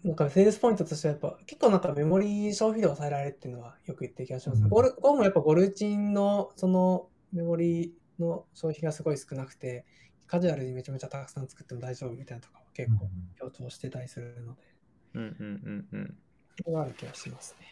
[0.04, 4.62] なんかセールスポイントとしてはやっぱ結構なんかメモリ消費量を抑えられるっていうのはよく言ってる気がします。
[4.64, 9.86] うんゴルゴもやっぱゴルチンのそのメモリの消費がすごい少なくて、
[10.28, 12.98] カジュアルにめちゃめちゃたくさん作っても大丈夫みたいなとかは結に。
[12.98, 14.62] 構強調してたりするので、
[15.14, 16.18] うんうんうんうん。
[16.64, 17.68] それはある気がしますね。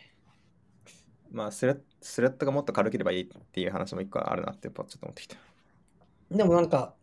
[1.32, 5.38] まあスレッスレッドがもっと軽ければいいっていう話も一個あるなってやっぱちょっと思ってきた。
[6.32, 6.95] でもなんか、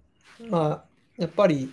[0.48, 0.84] まあ、
[1.16, 1.72] やっぱり、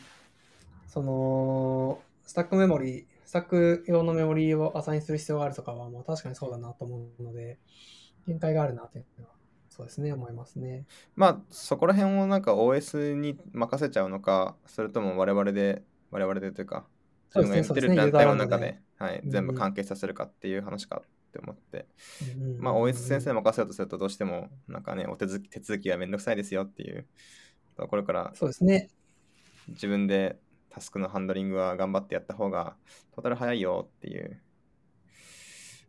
[0.88, 7.60] その、スタックメモリー、スタック用のメモリーをアサインする必要があるとかは、まあ確かにそうだなと思うので、
[8.28, 9.34] 限界があるなというのは、
[9.70, 10.86] そうですね、思いますね。
[11.16, 16.86] まあそこら辺をなんか OS に任せちゃうのか、それとも我々で、我々でというか、
[17.30, 21.88] そうですね自分がやってるランタイムの中ですで、はい、うん全部完結させるかっていう話かって思って、
[22.36, 27.08] うんうんうんまあ OS 先生に任せようとするとどうしてもなんかね、お手続き手続きがめんどくさいですよっていう、
[27.76, 28.90] これからそうですね。
[29.70, 30.38] 自分で
[30.74, 32.76] タスクのハンドリングは頑張ってやった方が
[33.14, 34.42] トータル早いよっていう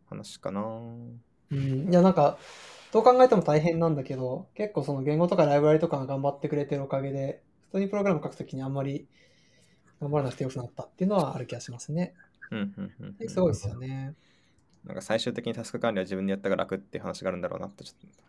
[0.09, 0.61] 話かな。
[1.51, 2.37] うん、いやなんか
[2.91, 9.07] どう考えても大変なんだけど結構その言語とかライブラリとかが頑張ってくれてるおかげで普通にプログラム書くときにあんまり
[9.99, 12.13] 頑張らなくてよくなったっていうのはある気がしますね。
[12.51, 14.13] うんうんうんうんすごいですよね。
[14.85, 18.23] なんか最終的にタスク管理は自分でやったが楽っていう話があるんだろうなってちょっうんと、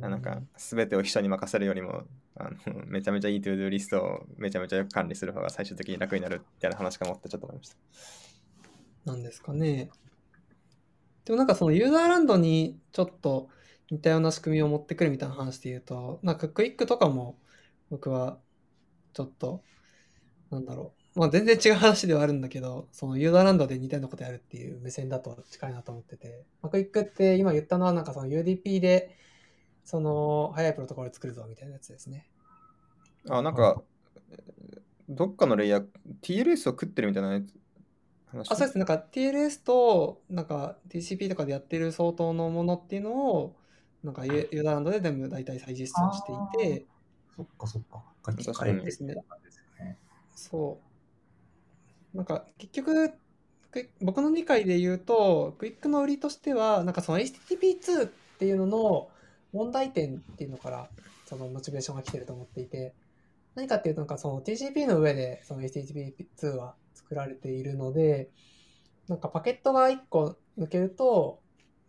[0.00, 2.04] なんか全てを人に任せるよりも
[2.36, 7.76] あの めちゃめちゃいい ToDo リストをめちゃめちゃよく管理する方が最終的に楽になるみたいな話かもってちょっと思いました。
[9.04, 9.90] なんですかね。
[11.24, 13.48] でもなんかそのユーザーランドにちょっと
[13.90, 17.38] 似たような仕組みを持ってくるみたいな話で言うと、なんかクイックとかも
[17.90, 18.38] 僕は
[19.12, 19.62] ちょっと、
[20.50, 21.20] なんだろう。
[21.20, 29.14] まあ全然違う話ではあるんだけど、そのユーザーランドで似たようなことやるっていう目線だと近いなと思ってて、まあ、クイックって今言ったのはなんかその UDP で
[29.84, 32.28] その速いプロトコル作るぞみたいなやつですね。
[33.28, 33.82] あ、なんか、
[35.08, 35.86] どっかのレイヤー、
[36.22, 37.52] TLS を食ってるみたいなやつ
[38.26, 38.52] 話？
[38.52, 38.84] あ、そうですね。
[38.84, 43.56] なんか TLS となんか TCP とかでやってる相当のものっていうのを、
[44.02, 46.86] なんかユユーザーランドで全部大体再実装していて、
[47.36, 48.02] そっかそっか。
[48.24, 49.98] 書き確かに換えてですねなんですよね。
[50.34, 50.80] そ
[52.14, 52.16] う。
[52.16, 53.12] なんか結局、
[54.00, 59.08] 僕の理解で言うと、クイックの売りとしては、なんかその HTTP2 っていうのの
[59.52, 60.88] 問題点っていうのから、
[61.26, 62.94] そのモチベーションが来てると思っていて、
[63.54, 68.30] 何かっていうと、なんかその TCP の上でその HTTP2 は作られているので、
[69.08, 71.40] なんかパケットが1個抜けると、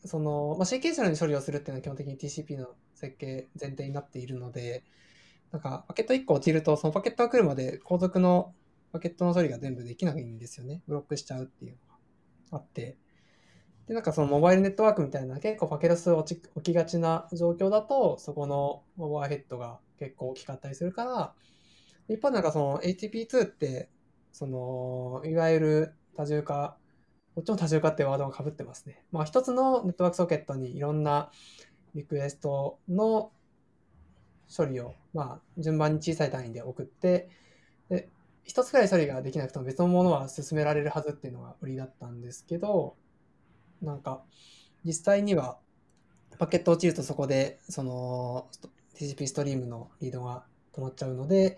[0.06, 4.84] その、まあ、シーケンシャルに処理をするっていうのは基本的に TCP の設計前提になっているので、
[5.52, 8.54] なんかパケット1個落ちると、そのパケットが来るまで後続の
[8.92, 10.82] パケットの処理が全部できないんですよね。
[10.88, 11.78] ブロックしちゃうっていうの
[12.52, 12.98] があって。
[13.88, 21.34] で、なんかそのモバイルネットワークみたいな結構パケロス落ち起きがちな状況だと、そこのオーバーヘッドが結構大きかったりするから、
[22.08, 23.90] 一方なんかその HTTP2 って、
[24.32, 26.78] その、いわゆる多重化、
[27.36, 29.04] こっちも多重化ってワードが被ってますね。
[29.12, 31.32] まあ一つのネットワークソケットにいろんな
[31.96, 33.32] リクエストの
[34.56, 37.30] 処理を、まあ順番に小さい単位で送って、
[37.90, 38.10] で、
[38.44, 42.96] 一つくらい処理ができなくても別のものは進められるはずっていうのが売りだったんですけど、
[43.84, 44.22] なんか
[44.86, 45.58] 実際には
[46.40, 48.48] パケット落ちるとそこでその
[48.96, 51.58] TCP ストリームのリードが止まっちゃうので、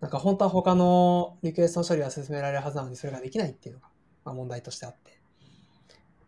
[0.00, 3.88] なんか本当は他のリクエストの処理は進められるはずなのにそれができないっていうのが、
[4.24, 5.18] まあ、問題としてあって。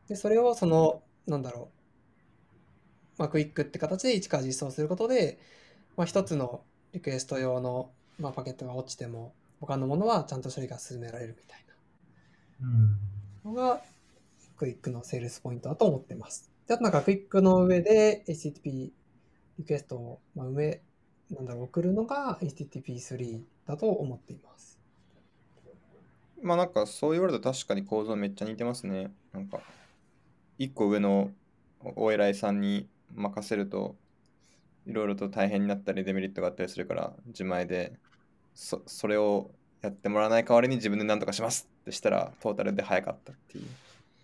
[0.08, 1.68] で、それをその、なんだろ
[3.18, 5.38] う、まあ、 QUIC って形で一から実装することで、
[5.96, 6.62] まあ、一つの
[6.92, 11.64] リクエスト用の、まあ、パケットが落ちても、他のものはちゃんと処理が進められるみたい
[12.62, 12.86] うん。
[13.44, 13.82] なのが、
[14.58, 16.50] QUIC のセールスポイントだと思ってます。
[16.66, 18.90] であとなんか QUIC の上で HTTP
[19.58, 20.82] リクエストを、まあ、上、
[21.30, 24.78] なんだろう、送るのが HTTP3 だと思っています。
[26.42, 29.12] まあなんかそう言われると確かに構造めっちゃ似てますね。
[29.32, 29.60] なんか
[30.56, 31.30] 一個上の
[31.96, 33.96] お偉いさんに任せると
[34.86, 37.92] いろいろと大変になったりデメリットがあったりするから自前で
[38.54, 39.50] そそれを
[39.82, 43.64] やってもらわない代わりに自分で何とかしますってしたらトータルで早かったっていう。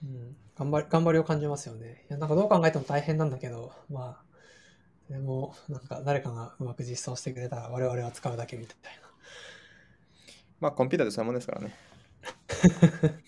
[0.03, 2.05] うん、頑張り、頑張りを感じますよね。
[2.11, 9.05] いや、なんかどう考えても大変なんだけど、まあ、でも、なんか誰かがうまく実装してくれたら我々は使うだけみたいな。
[10.61, 11.75] まあコンピューターでそういうもんですからね。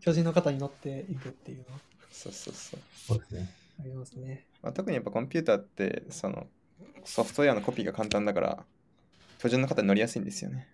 [0.00, 1.80] 巨人の方に乗っていくっていうのは
[2.10, 2.80] そうそうそう。
[2.94, 3.50] そうですね。
[3.78, 4.46] ありますね。
[4.62, 6.46] まあ、特にやっぱコンピューターってその
[7.04, 8.64] ソフトウェアのコピーが簡単だから
[9.38, 10.68] 標準の方に乗りやすいんですよね。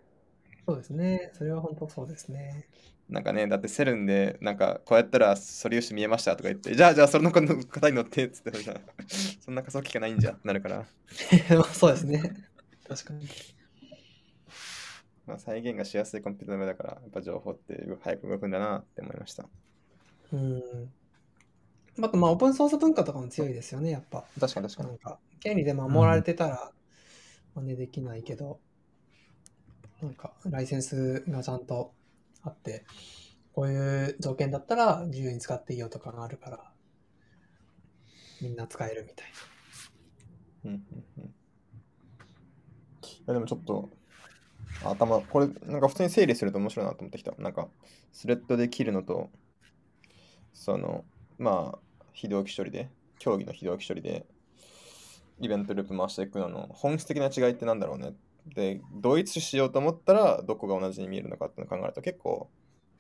[0.67, 1.31] そうですね。
[1.35, 2.69] それは本当そうですね。
[3.09, 7.49] なんかね、だってセルンで、なんかこうやったら素粒子見えましたとか言って、じゃあじゃあその方に
[7.95, 8.75] 乗ってっつってさ、
[9.41, 10.87] そんな加速器がないんじゃってなるから、
[11.75, 12.49] そうですね。
[12.89, 13.29] 確かに。
[15.27, 19.49] まあ、再現がしやすいコンピューターの上だから、やっぱ情報って早く動くんだなって思いました。
[20.33, 20.93] うん。
[22.03, 24.25] あと、まあ、オープンソース文化とかも強いですよね、やっぱ。
[24.41, 24.89] 確かに確かに。
[24.89, 26.73] なんか、権利で守られてたら
[27.55, 28.61] 真似できないけど、
[30.03, 31.95] なんか、ライセンスがちゃんと
[32.43, 32.85] あって、
[33.53, 36.73] こういう条件だったら自由に使っていいよとかがあるから、
[38.41, 39.29] みんな使えるみたい
[40.65, 41.25] うんうんうん。
[41.25, 41.31] い
[43.27, 43.91] やでもちょっと、
[44.85, 47.33] 頭、これ、なんか普通に整理すると面白いなと思ってきた。
[47.39, 47.69] なんか、
[48.13, 49.31] スレッドで切るのと、
[50.53, 51.05] その、
[51.39, 52.91] まあ、非同期処理で、
[53.21, 54.27] 競技の非同期処理で、
[55.39, 58.15] イベントループ回していくのの本質的な違いってなんだろうね。
[58.47, 62.51] で、同一しようと思ったら、どこが同じに見えるのかっていうのを考えると、結構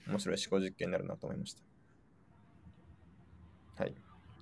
[0.06, 1.62] 面白い思考実験になるなと思いました。
[3.82, 3.90] はい。
[3.90, 3.96] な。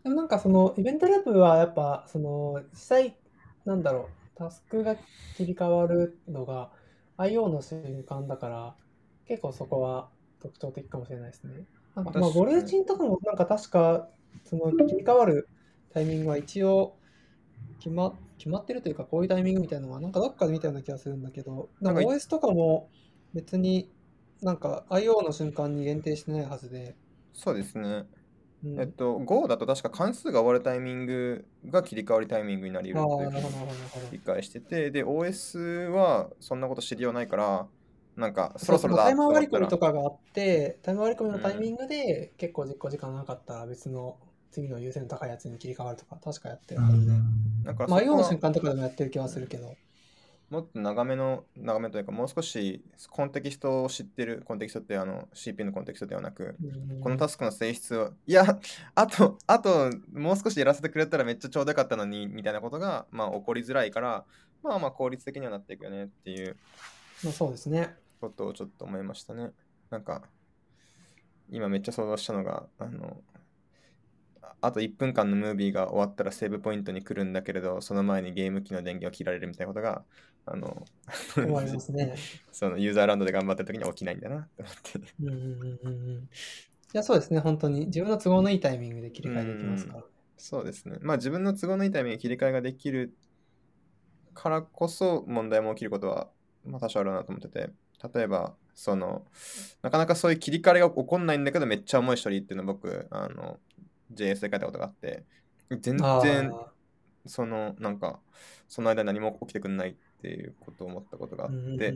[0.04, 3.16] でもなんかそのイベントループはやっぱその実際
[3.64, 4.96] なんだろうタスクが
[5.36, 6.70] 切り替わるのが
[7.18, 8.74] IO の瞬間だから
[9.26, 10.08] 結構そこは
[10.40, 11.64] 特徴的かもしれないですね。
[11.94, 14.08] なんかまあ、ゴルチンとかもなんか確か、
[14.44, 15.48] その切り替わる
[15.92, 16.96] タイミングは一応
[17.80, 22.88] 決ま決まってるというか、こういうタイミングみたいなのは、なんかどっかで見たような気がするんだけど、なんか OS とかも
[23.34, 23.90] 別に
[24.42, 26.94] なんか IO の瞬間に限定してないはずで、
[27.32, 28.06] そうですね。
[28.64, 33.42] うん、えっと、Go だと確か関数が終わるタイミングが切り替わりタイミングになりあ得るという。
[34.12, 37.66] 理解してて、で、OS はそんなこと知りようないから、
[38.16, 44.18] なんかそろそろだタイム割り込みとかがあって、タイム割り込みのタイミングで結構実行時間なかったら別の
[44.50, 47.12] 次の優先の高いやつに切り替わるとか、確かやってるはずで。
[47.12, 47.20] まあ、
[47.64, 49.76] だからそこ IO のは瞬間とかでもやってる気はするけど。
[50.50, 56.56] もっと長めの、長めというか、もう少しコンテキストを知ってる、コンテキストってあの CPU のコンテキストではなく、
[57.00, 58.58] このタスクの性質を、いや、
[58.96, 64.24] あと、あと、もう少しやらせてくれたらめっちゃちょうどよかったのに、みたいなことが、まあ、起こりづらいから、
[64.64, 66.56] まあまあ、効率的にはなっていくよねっていう
[67.22, 67.94] まあ、そうですね。
[68.20, 69.50] ことをちょっと思いましたね。
[69.90, 70.22] なんか、
[71.50, 73.20] 今めっちゃ想像したのが、あの、
[74.60, 80.04] ああと1分間のムービーが終わったらセーブポイントに来るんだけれど、その前にゲーム機の電源を切られるみたいなことが、
[80.46, 80.84] あの、
[81.36, 82.14] 思いますね。
[82.52, 85.12] そのユーザーランドで頑張ってる時に起きないんだなって思って。
[85.20, 86.14] うんうんうんうんうん。
[86.14, 86.28] い
[86.92, 87.40] や、そうですね。
[87.40, 90.04] 本当に自分の都合のいいタイミングで切り替えできますから。
[90.36, 90.98] そうですね。
[91.00, 93.14] まあ自分の都合のいいタイミングで切り替えができる
[94.34, 96.28] からこそ問題も起きることは、
[96.64, 97.70] まあ、多少あるなと思ってて、
[98.14, 99.26] 例えば、その、
[99.82, 103.58] なかなかそういう切り替えが起こんないんだけど、めっちゃ重い処理っていうのを僕、あの、
[104.12, 105.24] JS で書いたことがあって、
[105.80, 106.72] 全あ然、あ
[107.26, 108.20] その、なんか、
[108.68, 111.94] その間何も起きてくんないっていうことを思ったことがあって、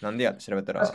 [0.00, 0.90] なんでやって調べたら。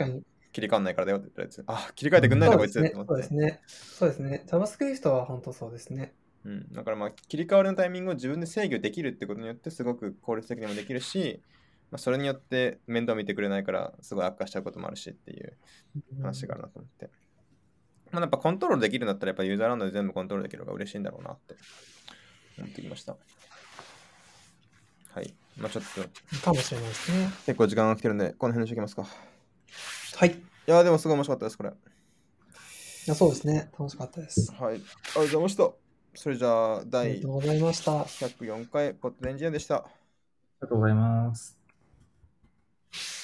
[0.52, 2.88] 切り替わんないからだよって言ったやつ、あ、切り替えてくんないな、こいつそうですね。
[2.88, 3.34] って思ってそうです。
[3.34, 3.60] ね。
[3.66, 4.44] そうですね。
[4.46, 6.14] JavaScript は本当そうですね。
[6.44, 11.42] うん、だからまあ切り替わりのタイミングを自分で制御できるってことによってすごく効率的にもできるし、
[11.90, 15.58] まあ、それによって面倒見てくれないからすごい悪化しちゃうこともあるしっていう
[16.22, 17.10] 話があるなと思って。
[18.12, 21.56] まあ、やっぱコントロールできるんだったらやっぱユーザーランドで全部コントロールできるのが嬉しいんだろうなって
[22.58, 23.16] 思ってきました。
[25.12, 25.34] はい。
[25.58, 27.30] まあちょっとかもしれないですね。
[27.46, 29.02] 結構時間が来てるんでこの辺にしておきますか。
[29.02, 29.06] い
[30.16, 30.30] はい。
[30.30, 31.72] いやーでもすごい面白かったですこれ。
[33.06, 33.70] やそうですね。
[33.78, 34.52] 楽しかったです。
[34.52, 34.74] はい。
[34.74, 35.70] ありがとうございました。
[36.14, 37.92] それじゃああり第がとうございました。
[38.02, 39.76] 104回ポッドエンジニアでした。
[39.76, 39.88] あり
[40.62, 41.56] がとうございます。